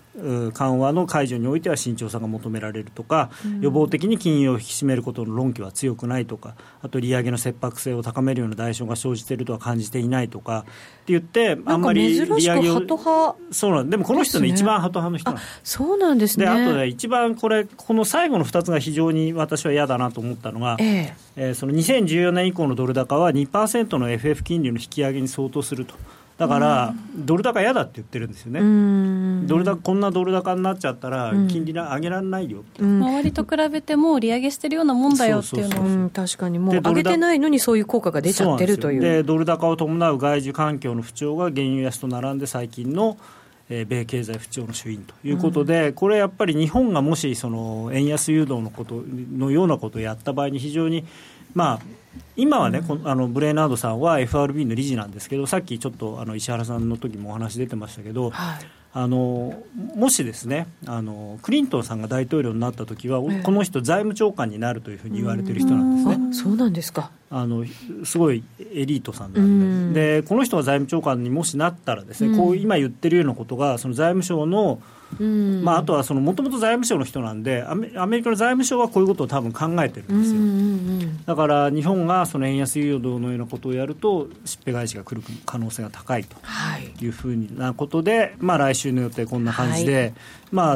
[0.54, 10.70] 緩和の解除においては慎重さが求められるとか、うん、予防的に金融を引き締めることの論拠は強くないとかあと利上げの切迫性を高めるような代償が生じているとは感じていないとかって
[11.08, 12.82] 言ってあんまり利上げを
[13.52, 16.46] そうなんでもこの人の一番ハト派の人なんそうなんですね。
[16.46, 21.14] であとで一番これこの最後の2つが非常に私は嫌だなと思ったのが、ええ。
[21.36, 25.96] えー、その2014年以降のドル高は2%の FF 金利の引き上げに相当すると。
[26.38, 36.60] だから、ドル高嫌だって言ってるんですよね、ドル高こんなドル高になっちゃったら、金利上げられないよ、周りと比べても利上げしてるようなもんだよっていうのを、確かに。
[36.60, 39.02] もう上げてないのに、そういう効果が出ちゃってるという。
[39.02, 43.18] でドル高を伴う外需環境の不調が原油安と並んで、最近の
[43.70, 51.06] え米経済不調の主因ということで、うん、これやっぱり日本がもしその円安誘導のことのようなことをやった場合に非常に
[51.54, 51.80] まあ
[52.36, 58.66] 今はね、うん、あのブレイナードさんは FRB の理事なんですけどさっきちょっとあの石原さんの時もお話出てましたけど、はい、
[59.00, 59.54] あの
[59.96, 66.34] もしですねあのクリントンさんが大統領になった時は、えー、この人財務長官になるというふうに言われてる人なんですね。
[66.34, 67.12] そうなんですか。
[67.30, 67.64] あの
[68.06, 74.82] すごいエリートさんなんででこの人が財務長官にもしなったらですね、こう今言ってるようなことがその財務省の
[75.20, 86.36] まあ、あとはもともと財務省の人なんでアメアメリカの財務省はこういうことを多分考えてるんですよ、だから日本がその円安誘導のようなことをやるとしっぺ返しが来る可能性が高いと
[87.02, 87.08] い。
[87.08, 90.14] うふうなことで、まあ、来週の予定こんな感じで、はい、
[90.52, 90.76] まあ、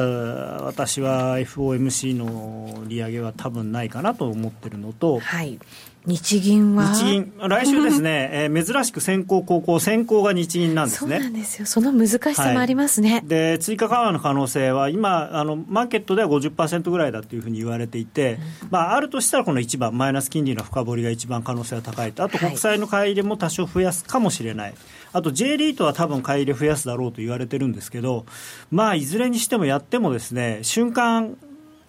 [0.62, 5.58] 私は FOMC の利上げは多分ないかなと思ってるのと、はい
[6.04, 6.92] 日銀は？
[6.94, 7.32] 日銀。
[7.38, 9.78] 来週ですね、えー、珍しく先行後攻。
[9.78, 11.16] 先行が日銀なんですね。
[11.18, 11.66] そうなんですよ。
[11.66, 22.24] その難しさもありますね、はい、で追加緩和の可能性は今あのマーケットでは50%ぐらいだというふうに言われていて、うん、まあ、あるとしたらこの一番マイナス金利の深掘りが一番可能性が高いと。
[22.24, 24.78] あと国債の買い入れも多少増やすかもしれない、はい、
[25.12, 28.26] あと J リートは多分買い入れ増やすだろうと言われてるんですけど
[28.70, 31.36] まあいずれにしてもやってもですね瞬間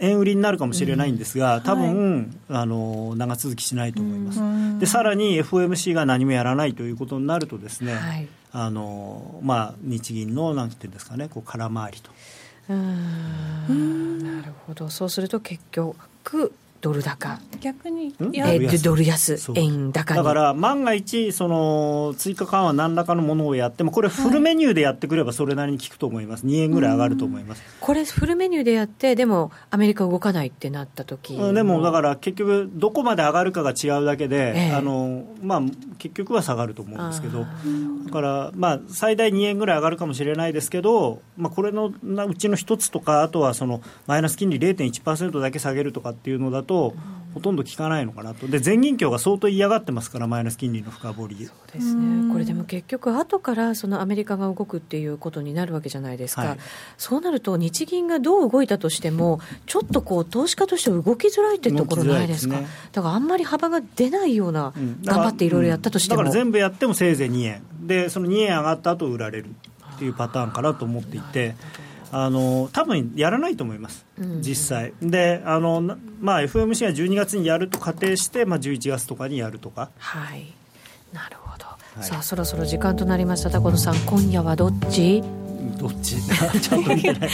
[0.04, 4.80] 円売りになるかもしれないんですが、多分、はい、あの長続きしないと思います。
[4.80, 12.12] でさらに FOMC が何もやらないということになるとですね、はい、あのまあ、日銀のなんていうんですかねこう空回りと。
[12.70, 14.20] うん。
[14.20, 14.90] なるほど。
[14.90, 16.54] そうすると結局
[16.84, 17.40] ドル高。
[17.62, 18.14] 逆に。
[18.20, 19.40] えー、ドル安。
[19.56, 27.64] 円高だから万が一その追加緩和何らかのものをやってもこれフルメニューでやってくればそれなりに効くと思います、はい、2円ぐらい上がると思います。
[27.80, 31.38] これフルメニューでやってでもアメリカ動かないってなった時。
[31.38, 35.62] でもだから結局どこまで上がるかが違うだけで、えー、あのまあ、
[36.00, 37.46] 結局は下がると思うんですけど。
[38.06, 46.94] だからまあ最大2円ぐらい上がるかもしれないですけど、まあ、これのうちの一つとかあとはそのマイナス金利0.1%だけ下げるとかっていうのだとと、
[47.34, 51.36] ほとんど効かないのかなと、で全銀協が相当嫌がってますから、マイナス金利の深掘り。
[51.48, 56.58] そうですね、これでも結局、後からそのアメリカが動くっていうことになるわけじゃないですか、はい、
[56.98, 69.48] そうなると、日銀がどう動いたとしても、ちょっとこう投資家として動きづらいってところないですか、ね、だからあんまり幅が出ないような、うん、頑張っていろいろやったとしても、だから全部やってもせいぜい2円、でその2円上がった後売られる
[69.96, 71.56] っていうパターンかなと思っていて。
[72.14, 74.06] あの多分やらないと思います、
[74.42, 74.94] 実際。
[75.02, 75.82] であの、
[76.22, 79.90] まあ、FOMC が12月にやると仮定して、まあ、11月とかにやるとか。
[79.98, 80.54] はい。
[81.12, 83.50] なるほど、はい、さあそろそろ時間となりました。
[83.50, 85.24] 高野さん今夜はどっち？
[85.72, 86.16] どっち？
[86.62, 87.30] ちょっと見てない。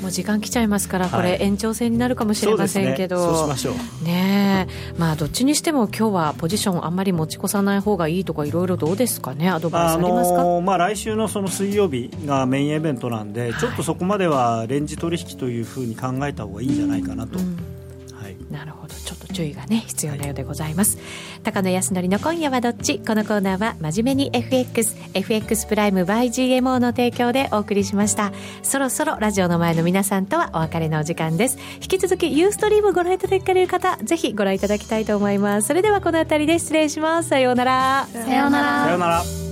[0.00, 3.72] もう時間来ちゃいますから、これ延長戦になるかもしれませんけど、そう、ね,、しましょ
[4.02, 9.50] うねまあどっちにしても今日はポジションあんまり持ち越さない方がいいとかいろいろどうですかね？
[9.50, 17.38] アドバイスありますか、あのー、まあ、来週のその水曜日がメインイベントなんで、はい、ちょっとそこまではレンジ取引というふうに考えた方がいいんじゃないかなと。
[17.38, 17.56] うん。
[18.50, 18.94] なるほど。
[18.94, 21.06] ちょっと注意がね必要なようでございます、はい、
[21.42, 23.00] 高野康則の今夜はどっち？
[23.00, 28.32] このコーナーは真面目に FXFX プライム by GMO の提供でお送りしました。
[28.62, 31.58] そろそろラジオの前の皆さんとはお別れのお時間です。
[31.76, 35.68] 引き続きユーストリームご覧いただかれる方ぜひご覧いただきたいと思います。
[35.68, 37.28] それではこの辺りで失礼します。
[37.28, 38.06] さようなら。
[38.12, 38.84] さようなら。
[38.84, 39.51] さようなら